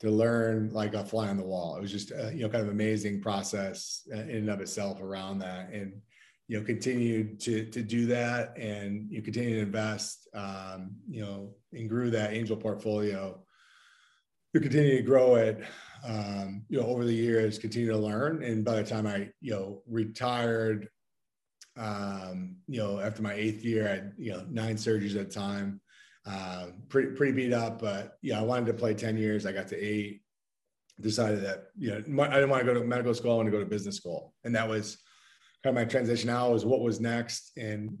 [0.00, 1.76] to learn like a fly on the wall.
[1.76, 5.38] It was just a, you know kind of amazing process in and of itself around
[5.40, 5.94] that and
[6.48, 11.54] you know continued to to do that and you continue to invest um, you know
[11.72, 13.40] and grew that angel portfolio
[14.60, 15.62] to continue to grow it
[16.04, 18.42] um, you know over the years continue to learn.
[18.42, 20.88] And by the time i you know retired
[21.76, 25.30] um, you know after my eighth year i had you know nine surgeries at a
[25.30, 25.80] time.
[26.28, 29.46] Uh, pretty pretty beat up but yeah i wanted to play 10 years.
[29.46, 30.22] I got to eight
[31.00, 33.56] decided that you know i didn't want to go to medical school i wanted to
[33.56, 34.34] go to business school.
[34.44, 34.98] And that was
[35.62, 37.52] kind of my transition out was what was next.
[37.56, 37.98] And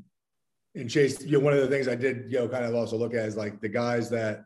[0.74, 2.96] and chase you know one of the things i did you know kind of also
[2.96, 4.44] look at is like the guys that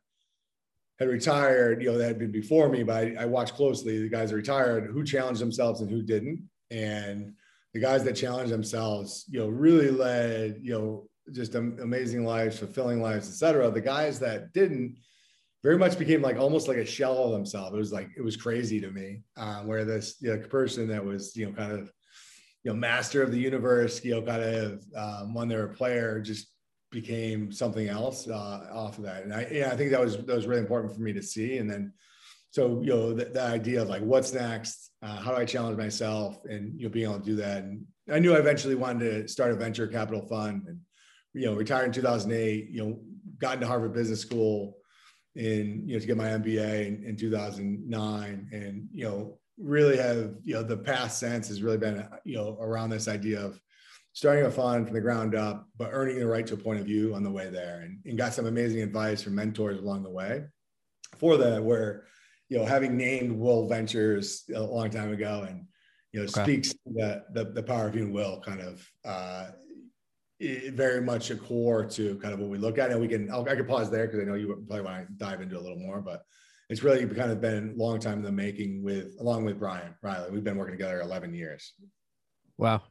[1.01, 4.09] had retired, you know, that had been before me, but I, I, watched closely the
[4.09, 6.47] guys that retired, who challenged themselves and who didn't.
[6.71, 7.33] And
[7.73, 13.01] the guys that challenged themselves, you know, really led, you know, just amazing lives, fulfilling
[13.01, 13.71] lives, et cetera.
[13.71, 14.99] The guys that didn't
[15.63, 17.75] very much became like almost like a shell of themselves.
[17.75, 21.05] It was like, it was crazy to me um, where this you know, person that
[21.05, 21.91] was, you know, kind of,
[22.63, 25.75] you know, master of the universe, you know, kind of um, when they were a
[25.75, 26.49] player, just
[26.91, 29.23] became something else uh, off of that.
[29.23, 31.59] And I, yeah, I think that was that was really important for me to see.
[31.59, 31.93] And then,
[32.51, 34.91] so you know, the, the idea of like, what's next?
[35.03, 36.45] Uh, how do I challenge myself?
[36.45, 37.65] And you know, being able to do that.
[37.65, 40.65] And I knew I eventually wanted to start a venture capital fund.
[40.67, 40.81] And
[41.33, 42.71] you know, retired in 2008.
[42.71, 43.01] You know,
[43.39, 44.77] got into Harvard Business School
[45.37, 50.35] in you know to get my MBA in, in 2009, and you know, really have
[50.43, 53.61] you know the past sense has really been you know around this idea of
[54.13, 56.87] starting a fund from the ground up, but earning the right to a point of
[56.87, 60.11] view on the way there, and, and got some amazing advice from mentors along the
[60.11, 60.45] way
[61.19, 61.63] for that.
[61.63, 62.05] Where
[62.49, 65.67] you know, having named Will Ventures a long time ago, and
[66.13, 66.43] you know, okay.
[66.43, 69.51] speaks the, the, the power of human will, kind of uh,
[70.73, 72.91] very much a core to kind of what we look at.
[72.91, 75.13] And we can I'll, I can pause there because I know you probably want to
[75.15, 76.23] dive into a little more, but
[76.69, 79.95] it's really kind of been a long time in the making with along with Brian
[80.03, 80.31] Riley.
[80.31, 81.73] We've been working together 11 years.
[82.59, 82.83] Wow.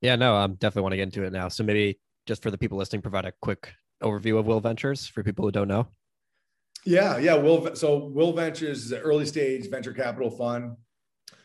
[0.00, 1.48] Yeah, no, I'm definitely want to get into it now.
[1.48, 3.72] So maybe just for the people listening, provide a quick
[4.02, 5.88] overview of Will Ventures for people who don't know.
[6.84, 7.34] Yeah, yeah.
[7.34, 10.76] Will so Will Ventures is an early stage venture capital fund,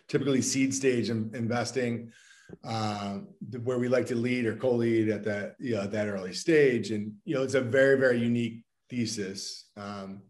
[0.08, 2.12] typically seed stage investing,
[2.64, 3.20] uh,
[3.64, 6.91] where we like to lead or co-lead at that you know at that early stage.
[6.91, 9.70] And you know, it's a very very unique thesis.
[9.76, 10.22] Um,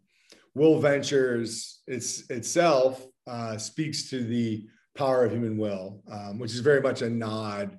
[0.56, 4.66] will Ventures it's itself uh, speaks to the
[4.96, 7.78] power of human will, um, which is very much a nod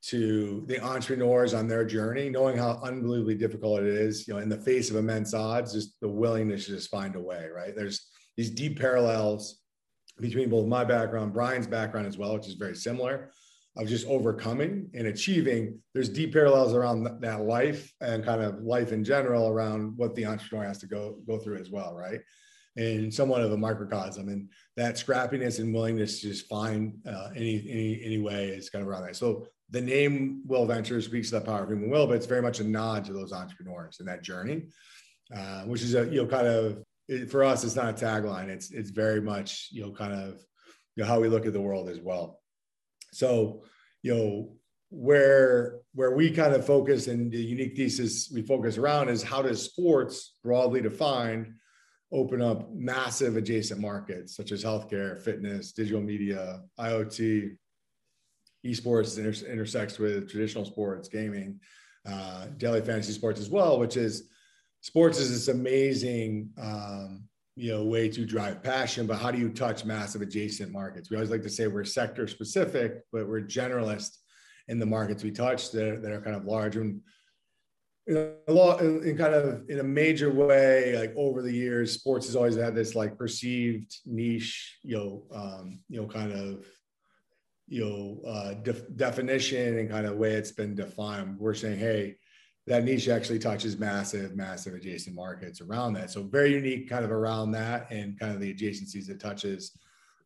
[0.00, 4.48] to the entrepreneurs on their journey, knowing how unbelievably difficult it is, you know, in
[4.48, 7.74] the face of immense odds, just the willingness to just find a way, right?
[7.74, 9.60] There's these deep parallels
[10.20, 13.30] between both my background, Brian's background as well, which is very similar,
[13.76, 15.78] of just overcoming and achieving.
[15.94, 20.26] There's deep parallels around that life and kind of life in general around what the
[20.26, 22.20] entrepreneur has to go go through as well, right?
[22.76, 27.64] And somewhat of a microcosm, and that scrappiness and willingness to just find uh, any
[27.68, 29.16] any any way is kind of around that.
[29.16, 32.42] So the name Will Ventures speaks to the power of human will, but it's very
[32.42, 34.62] much a nod to those entrepreneurs in that journey,
[35.34, 37.64] uh, which is a you know kind of it, for us.
[37.64, 38.48] It's not a tagline.
[38.48, 40.40] It's it's very much you know kind of
[40.96, 42.40] you know how we look at the world as well.
[43.12, 43.62] So
[44.02, 44.54] you know
[44.90, 49.42] where where we kind of focus and the unique thesis we focus around is how
[49.42, 51.52] does sports broadly defined
[52.10, 57.54] open up massive adjacent markets such as healthcare, fitness, digital media, IoT,
[58.64, 61.60] esports inter- intersects with traditional sports, gaming,
[62.08, 64.28] uh, daily fantasy sports as well, which is
[64.80, 67.24] sports is this amazing, um,
[67.56, 69.06] you know, way to drive passion.
[69.06, 71.10] But how do you touch massive adjacent markets?
[71.10, 74.16] We always like to say we're sector specific, but we're generalist
[74.68, 77.00] in the markets we touch that, that are kind of large and
[78.06, 81.92] in a lot in, in, kind of in a major way like over the years
[81.92, 86.66] sports has always had this like perceived niche you know um, you know kind of
[87.68, 91.38] you know uh, def- definition and kind of way it's been defined.
[91.38, 92.16] We're saying hey
[92.66, 96.10] that niche actually touches massive massive adjacent markets around that.
[96.10, 99.78] So very unique kind of around that and kind of the adjacencies it touches.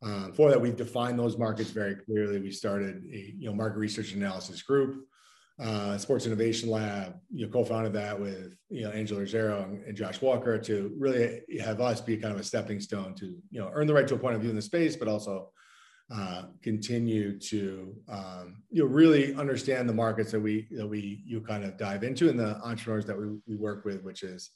[0.02, 2.40] Um, for that we've defined those markets very clearly.
[2.40, 5.06] We started a you know market research analysis group
[5.60, 9.96] uh, Sports Innovation Lab, you know, co-founded that with you know Angela Ruggiero and, and,
[9.96, 13.70] Josh Walker to really have us be kind of a stepping stone to you know
[13.72, 15.50] earn the right to a point of view in the space, but also
[16.12, 21.40] uh, continue to um, you know really understand the markets that we that we you
[21.40, 24.50] kind of dive into and the entrepreneurs that we, we work with, which is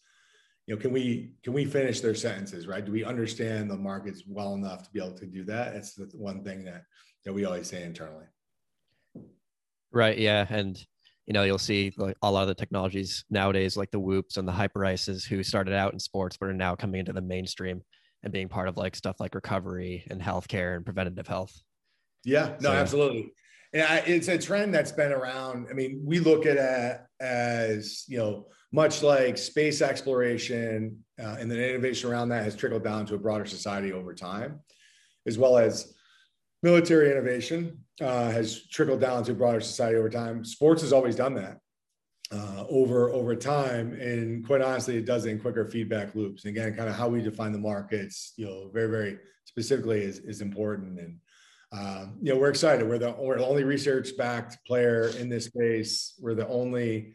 [0.67, 2.85] you know can we can we finish their sentences right?
[2.85, 5.75] Do we understand the markets well enough to be able to do that?
[5.75, 6.83] It's the one thing that
[7.25, 8.27] that we always say internally.
[9.93, 10.19] Right.
[10.19, 10.47] Yeah.
[10.51, 10.79] And
[11.27, 14.47] you know, you'll see like a lot of the technologies nowadays, like the Whoops and
[14.47, 17.83] the Hyperices, who started out in sports but are now coming into the mainstream
[18.23, 21.61] and being part of like stuff like recovery and healthcare and preventative health.
[22.25, 23.33] Yeah, no, so, absolutely.
[23.73, 25.67] And it's a trend that's been around.
[25.71, 31.51] I mean, we look at it as you know, much like space exploration uh, and
[31.51, 34.61] the innovation around that has trickled down to a broader society over time,
[35.27, 35.95] as well as
[36.63, 40.45] military innovation uh, has trickled down to a broader society over time.
[40.45, 41.59] Sports has always done that
[42.33, 46.45] uh, over over time, and quite honestly, it does it in quicker feedback loops.
[46.45, 50.19] And again, kind of how we define the markets, you know, very very specifically is
[50.19, 50.99] is important.
[50.99, 51.19] And
[51.73, 52.87] um, you know, we're excited.
[52.87, 56.15] We're the we're the only research backed player in this space.
[56.19, 57.15] We're the only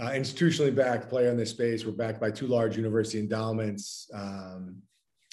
[0.00, 1.84] uh, institutionally backed player in this space.
[1.84, 4.08] We're backed by two large university endowments.
[4.14, 4.76] Um,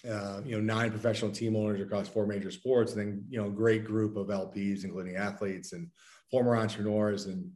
[0.07, 3.49] uh, you know, nine professional team owners across four major sports, and then you know,
[3.49, 5.89] great group of LPs, including athletes and
[6.29, 7.49] former entrepreneurs and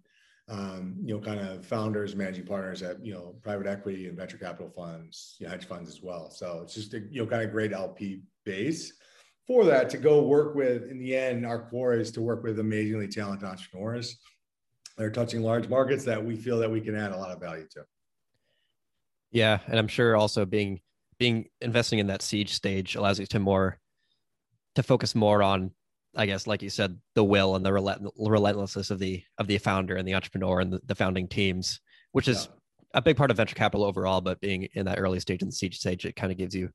[0.52, 4.38] um, you know, kind of founders, managing partners at you know, private equity and venture
[4.38, 6.30] capital funds, you know, hedge funds as well.
[6.30, 8.93] So it's just a you know, kind of great LP base
[9.47, 10.89] for that to go work with.
[10.89, 14.18] In the end, our core is to work with amazingly talented entrepreneurs
[14.97, 17.39] that are touching large markets that we feel that we can add a lot of
[17.39, 17.86] value to.
[19.32, 20.82] Yeah, and I'm sure also being
[21.18, 23.80] being investing in that seed stage allows you to more
[24.76, 25.72] to focus more on
[26.16, 29.57] i guess like you said the will and the relent- relentlessness of the of the
[29.57, 31.80] founder and the entrepreneur and the, the founding teams
[32.12, 32.99] which is yeah.
[32.99, 35.53] a big part of venture capital overall but being in that early stage in the
[35.53, 36.70] seed stage it kind of gives you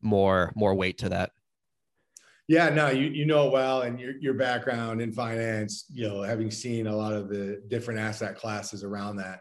[0.00, 1.30] more more weight to that
[2.48, 6.50] yeah no you you know well and your, your background in finance you know having
[6.50, 9.40] seen a lot of the different asset classes around that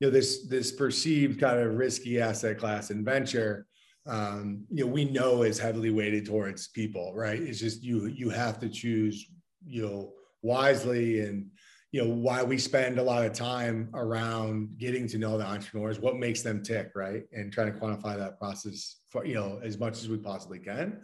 [0.00, 3.66] you know this this perceived kind of risky asset class in venture
[4.06, 7.40] um, you know, we know is heavily weighted towards people, right?
[7.40, 9.26] It's just you you have to choose,
[9.66, 11.46] you know, wisely and
[11.92, 16.00] you know why we spend a lot of time around getting to know the entrepreneurs,
[16.00, 17.24] what makes them tick, right?
[17.32, 21.00] And trying to quantify that process for you know as much as we possibly can.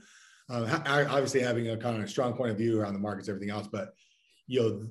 [0.51, 3.67] Um, obviously, having a kind of strong point of view around the markets, everything else,
[3.71, 3.95] but
[4.47, 4.87] you know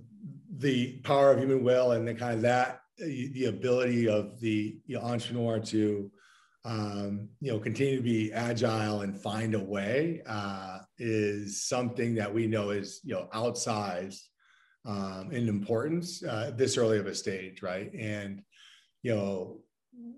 [0.58, 4.96] the power of human will and the kind of that the ability of the you
[4.96, 6.12] know, entrepreneur to
[6.66, 12.34] um, you know, continue to be agile and find a way uh, is something that
[12.34, 14.22] we know is, you know, outsized
[14.86, 17.92] um, in importance uh, this early of a stage, right?
[17.94, 18.42] And,
[19.02, 19.60] you know,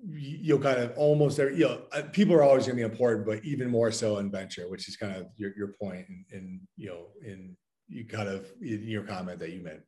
[0.08, 3.26] you'll kind of almost, every, you know, uh, people are always going to be important,
[3.26, 6.62] but even more so in venture, which is kind of your, your point in, in,
[6.78, 9.82] you know, in you kind of in your comment that you made.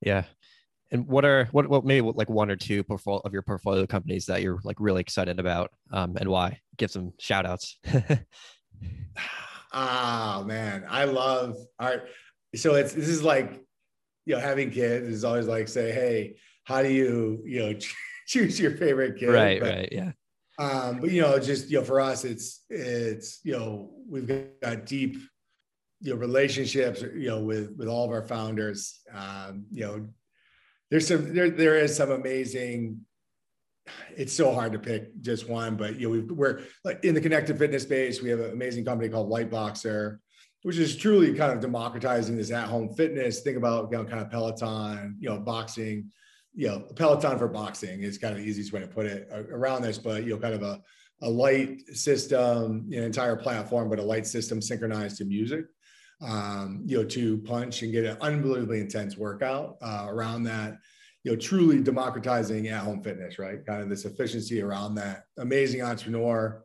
[0.00, 0.24] Yeah.
[0.92, 4.26] And what are what what maybe like one or two portfolio of your portfolio companies
[4.26, 6.60] that you're like really excited about um, and why?
[6.76, 7.78] Give some shout outs.
[9.72, 12.02] ah man, I love all right.
[12.56, 13.60] So it's this is like
[14.26, 17.78] you know having kids is always like say hey how do you you know
[18.26, 20.12] choose your favorite kid right but, right yeah
[20.58, 24.28] um but you know just you know for us it's it's you know we've
[24.62, 25.16] got deep
[26.00, 30.08] you know relationships you know with with all of our founders um you know
[30.90, 33.00] there's some there there is some amazing
[34.16, 37.20] it's so hard to pick just one, but you know, we are like in the
[37.20, 38.22] connected fitness space.
[38.22, 40.18] We have an amazing company called Lightboxer,
[40.62, 43.40] which is truly kind of democratizing this at-home fitness.
[43.40, 46.10] Think about you know, kind of Peloton, you know, boxing,
[46.54, 49.44] you know, Peloton for boxing is kind of the easiest way to put it uh,
[49.50, 50.80] around this, but you know, kind of a,
[51.22, 55.64] a light system, an entire platform, but a light system synchronized to music
[56.22, 60.78] um, you know, to punch and get an unbelievably intense workout uh, around that,
[61.24, 63.64] you know, truly democratizing at home fitness, right?
[63.66, 65.24] Kind of this efficiency around that.
[65.38, 66.64] Amazing entrepreneur,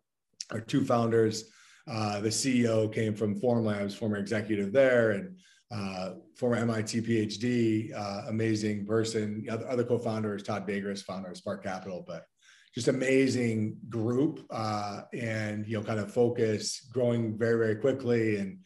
[0.51, 1.51] our two founders.
[1.87, 5.35] Uh, the CEO came from Formlabs, former executive there, and
[5.71, 9.43] uh, former MIT PhD, uh, amazing person.
[9.45, 12.25] The other, other co-founder is Todd Dagres, founder of Spark Capital, but
[12.73, 18.59] just amazing group uh, and you know kind of focus, growing very very quickly and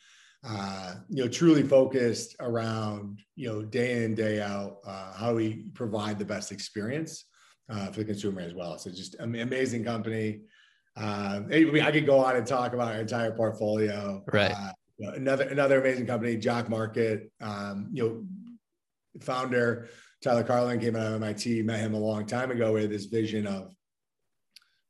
[0.48, 5.66] uh, you know truly focused around you know day in day out uh, how we
[5.74, 7.26] provide the best experience
[7.70, 8.78] uh, for the consumer as well.
[8.78, 10.42] So just amazing company.
[10.96, 14.24] Uh, I could go on and talk about our entire portfolio.
[14.32, 14.52] Right.
[14.52, 17.32] Uh, you know, another another amazing company, Jock Market.
[17.42, 19.90] Um, you know, founder
[20.22, 21.62] Tyler Carlin came out of MIT.
[21.64, 23.74] Met him a long time ago with this vision of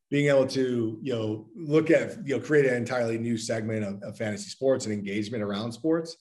[0.10, 4.01] being able to you know look at you know create an entirely new segment of,
[4.03, 6.18] of fantasy sports and engagement around sports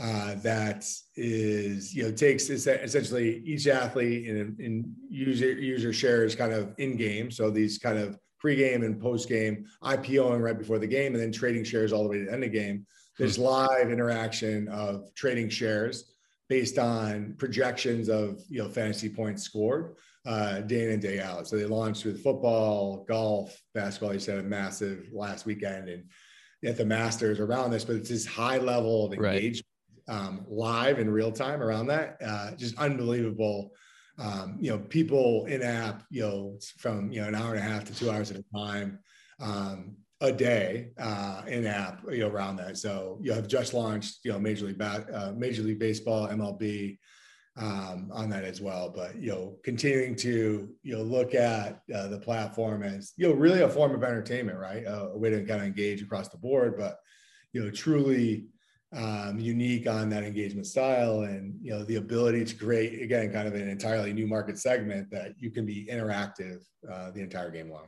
[0.00, 0.84] uh, that
[1.16, 6.96] is you know takes essentially each athlete in, in user user shares kind of in
[6.96, 11.30] game so these kind of pre-game and post-game ipoing right before the game and then
[11.30, 12.86] trading shares all the way to the end of the game.
[13.18, 13.42] There's hmm.
[13.42, 16.14] live interaction of trading shares
[16.48, 19.94] based on projections of you know fantasy points scored
[20.26, 21.48] uh, day in and day out.
[21.48, 24.12] So they launched with football, golf, basketball.
[24.12, 26.04] You said a massive last weekend and
[26.64, 29.66] at the Masters around this, but it's this high level of engagement
[30.08, 30.14] right.
[30.14, 32.18] um, live in real time around that.
[32.24, 33.72] Uh, just unbelievable.
[34.18, 37.62] Um, you know, people in app, you know, from you know an hour and a
[37.62, 38.98] half to two hours at a time.
[39.40, 42.76] Um, a day uh, in app you know around that.
[42.76, 46.98] So you have just launched you know Major League Bat, uh, Major League Baseball, MLB,
[47.56, 48.90] um, on that as well.
[48.94, 53.34] But you know, continuing to you know look at uh, the platform as you know
[53.34, 54.86] really a form of entertainment, right?
[54.86, 56.98] Uh, a way to kind of engage across the board, but
[57.52, 58.46] you know, truly
[58.96, 63.48] um, unique on that engagement style, and you know, the ability to create again kind
[63.48, 66.58] of an entirely new market segment that you can be interactive
[66.90, 67.86] uh, the entire game long.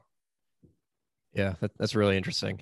[1.33, 2.61] Yeah, that, that's really interesting.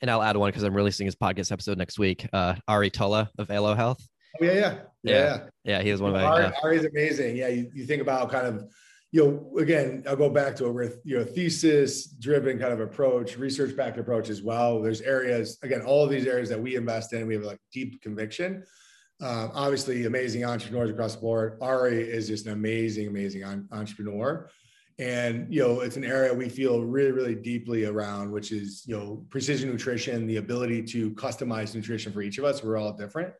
[0.00, 2.28] And I'll add one because I'm releasing his podcast episode next week.
[2.32, 4.04] Uh, Ari Tulla of Elo Health
[4.40, 5.38] Oh, yeah, yeah, yeah, yeah.
[5.64, 6.24] Yeah, he was one of my.
[6.24, 7.36] Ari, uh, Ari's amazing.
[7.36, 8.64] Yeah, you, you think about kind of,
[9.12, 13.98] you know, again, I'll go back to a you know thesis-driven kind of approach, research-backed
[13.98, 14.80] approach as well.
[14.80, 18.00] There's areas, again, all of these areas that we invest in, we have like deep
[18.02, 18.64] conviction.
[19.20, 21.58] Um, obviously, amazing entrepreneurs across the board.
[21.60, 24.48] Ari is just an amazing, amazing on, entrepreneur
[24.98, 28.96] and you know it's an area we feel really really deeply around which is you
[28.96, 33.32] know precision nutrition the ability to customize nutrition for each of us we're all different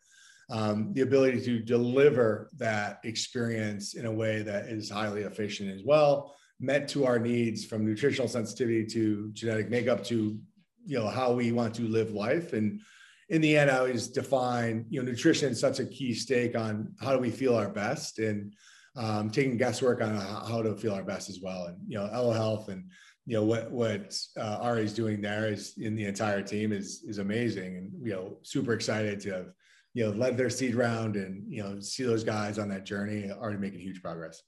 [0.51, 5.83] um, the ability to deliver that experience in a way that is highly efficient as
[5.85, 10.39] well, met to our needs from nutritional sensitivity to genetic makeup to
[10.85, 12.53] you know how we want to live life.
[12.53, 12.81] And
[13.29, 16.93] in the end i always define you know nutrition is such a key stake on
[17.01, 18.53] how do we feel our best and
[18.95, 21.67] um, taking guesswork on how to feel our best as well.
[21.67, 22.91] And you know Elo Health and
[23.25, 27.03] you know what what uh, Ari is doing there is in the entire team is
[27.07, 27.77] is amazing.
[27.77, 29.47] And you know super excited to have
[29.95, 33.31] you know, led their seed round and, you know, see those guys on that journey
[33.31, 34.43] already making huge progress.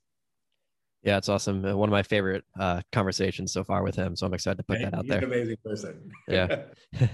[1.03, 1.65] Yeah, it's awesome.
[1.65, 4.17] Uh, one of my favorite uh, conversations so far with him.
[4.17, 5.23] So I'm excited to put that out there.
[5.23, 6.11] amazing person.
[6.29, 6.63] yeah.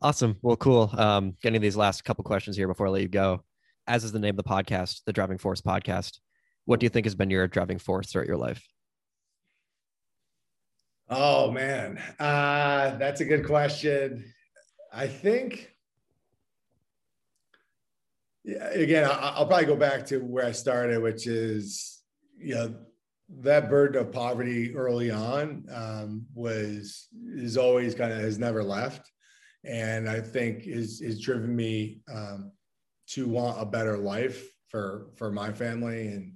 [0.00, 0.36] awesome.
[0.40, 0.92] Well, cool.
[0.96, 3.42] Um, getting these last couple questions here before I let you go.
[3.88, 6.18] As is the name of the podcast, the Driving Force podcast.
[6.64, 8.64] What do you think has been your driving force throughout your life?
[11.08, 14.24] Oh man, uh, that's a good question.
[14.92, 15.70] I think
[18.46, 22.02] again, I'll probably go back to where I started, which is,
[22.38, 22.74] you know,
[23.40, 29.10] that burden of poverty early on um, was is always kind of has never left,
[29.64, 32.52] and I think is is driven me um,
[33.08, 36.32] to want a better life for for my family and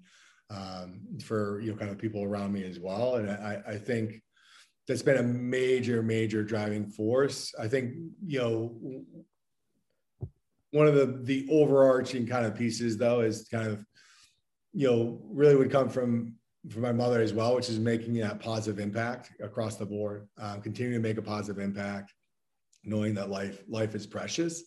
[0.51, 3.17] um, for you know kind of people around me as well.
[3.17, 4.21] And I, I think
[4.89, 7.55] that's been a major major driving force.
[7.57, 7.95] I think
[8.27, 9.05] you know
[10.73, 13.85] one of the the overarching kind of pieces though is kind of
[14.73, 16.35] you know really would come from
[16.69, 20.61] from my mother as well which is making that positive impact across the board um,
[20.61, 22.13] continuing to make a positive impact
[22.85, 24.65] knowing that life life is precious.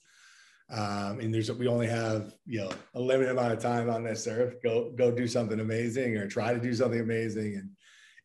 [0.70, 4.28] Um, and there's we only have you know a limited amount of time on this
[4.28, 4.56] earth.
[4.64, 7.70] Go go do something amazing or try to do something amazing and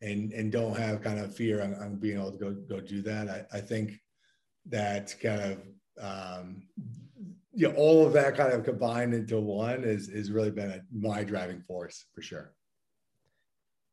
[0.01, 3.01] and and don't have kind of fear on, on being able to go go do
[3.03, 3.29] that.
[3.29, 3.99] I, I think
[4.67, 5.57] that kind of
[6.01, 6.63] um,
[7.59, 10.79] you know, all of that kind of combined into one is is really been a,
[10.93, 12.53] my driving force for sure.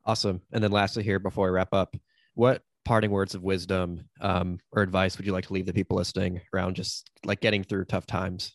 [0.05, 0.41] Awesome.
[0.53, 1.97] And then lastly, here before I wrap up,
[2.35, 5.97] what parting words of wisdom um, or advice would you like to leave the people
[5.97, 8.55] listening around just like getting through tough times?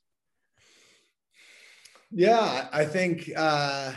[2.09, 3.91] Yeah, I think uh,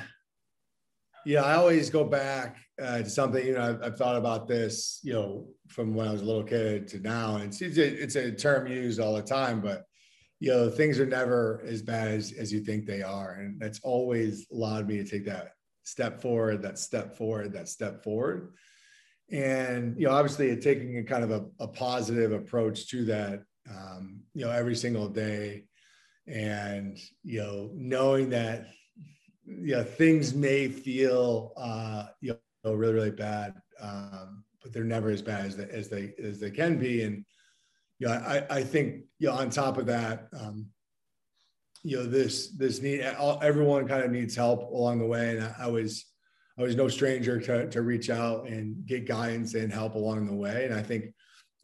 [1.25, 3.47] yeah, I always go back uh, to something.
[3.47, 6.43] You know, I've, I've, thought about this, you know, from when I was a little
[6.43, 9.85] kid to now, and it's it's a, it's a term used all the time, but
[10.45, 13.39] you know, things are never as bad as, as you think they are.
[13.41, 15.53] And that's always allowed me to take that
[15.85, 18.53] step forward, that step forward, that step forward.
[19.33, 24.21] And, you know, obviously taking a kind of a, a positive approach to that, um,
[24.35, 25.65] you know, every single day
[26.27, 28.67] and, you know, knowing that,
[29.47, 33.55] you know, things may feel, uh, you know, really, really bad.
[33.81, 37.03] Um, but they're never as bad as they, as they, as they can be.
[37.05, 37.25] And,
[37.99, 40.67] you know, I, I think, you know, on top of that, um,
[41.83, 45.37] you know, this, this need, everyone kind of needs help along the way.
[45.37, 46.07] And I, I was,
[46.59, 50.35] I was no stranger to, to reach out and get guidance and help along the
[50.35, 50.65] way.
[50.65, 51.13] And I think,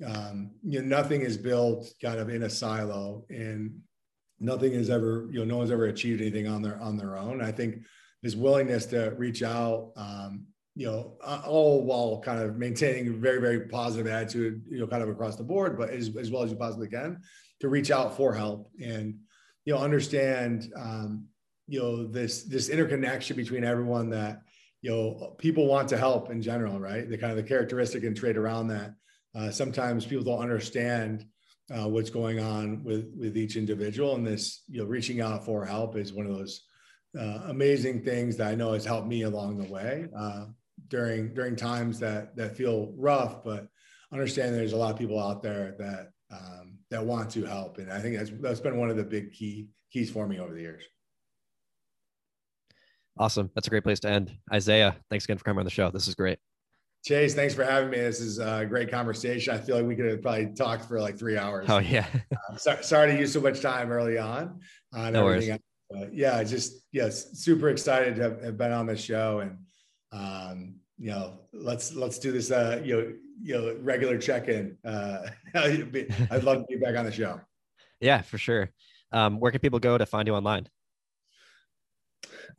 [0.06, 3.80] um, you know, nothing is built kind of in a silo and
[4.38, 7.42] nothing is ever, you know, no one's ever achieved anything on their, on their own.
[7.42, 7.82] I think
[8.22, 13.16] this willingness to reach out, um, you know, uh, all while kind of maintaining a
[13.16, 16.42] very, very positive attitude, you know, kind of across the board, but as, as well
[16.42, 17.20] as you possibly can
[17.60, 19.18] to reach out for help and,
[19.64, 21.26] you know, understand, um,
[21.66, 24.42] you know, this, this interconnection between everyone that,
[24.82, 27.08] you know, people want to help in general, right?
[27.08, 28.94] The kind of the characteristic and trait around that.
[29.34, 31.26] Uh, sometimes people don't understand
[31.70, 35.64] uh, what's going on with with each individual, and this, you know, reaching out for
[35.64, 36.62] help is one of those
[37.18, 40.06] uh, amazing things that I know has helped me along the way.
[40.88, 43.68] During during times that that feel rough, but
[44.12, 47.92] understand there's a lot of people out there that um, that want to help, and
[47.92, 50.60] I think that's that's been one of the big key keys for me over the
[50.60, 50.84] years.
[53.18, 54.36] Awesome, that's a great place to end.
[54.52, 55.90] Isaiah, thanks again for coming on the show.
[55.90, 56.38] This is great.
[57.04, 57.96] Chase, thanks for having me.
[57.96, 59.54] This is a great conversation.
[59.54, 61.66] I feel like we could have probably talked for like three hours.
[61.68, 62.06] Oh yeah.
[62.32, 64.60] uh, so, sorry to use so much time early on.
[64.94, 65.50] Uh, no worries.
[66.12, 69.56] yeah, just yes, super excited to have, have been on the show and
[70.12, 72.50] um, you know, let's let's do this.
[72.50, 74.76] Uh, you know, you know, regular check-in.
[74.84, 77.40] Uh, I'd love to be back on the show.
[78.00, 78.70] Yeah, for sure.
[79.12, 80.68] Um, where can people go to find you online?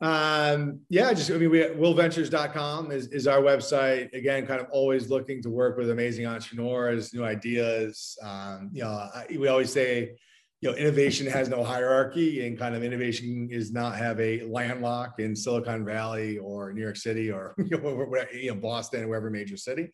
[0.00, 4.12] Um, yeah, just I mean, we willventures.com is, is our website.
[4.14, 8.18] Again, kind of always looking to work with amazing entrepreneurs, new ideas.
[8.22, 10.16] Um, you know, I, we always say
[10.62, 15.18] you know, innovation has no hierarchy and kind of innovation is not have a landlock
[15.18, 19.90] in Silicon Valley or New York City or, you know, Boston, wherever major city.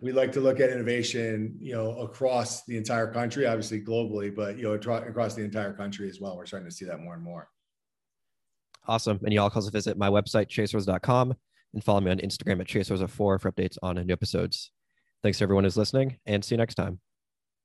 [0.00, 4.56] We like to look at innovation, you know, across the entire country, obviously globally, but,
[4.56, 6.36] you know, across the entire country as well.
[6.36, 7.48] We're starting to see that more and more.
[8.88, 9.20] Awesome.
[9.22, 11.34] And you all can also visit my website, chaserose.com
[11.74, 14.72] and follow me on Instagram at chaserose4 for updates on new episodes.
[15.22, 16.98] Thanks to everyone who's listening and see you next time.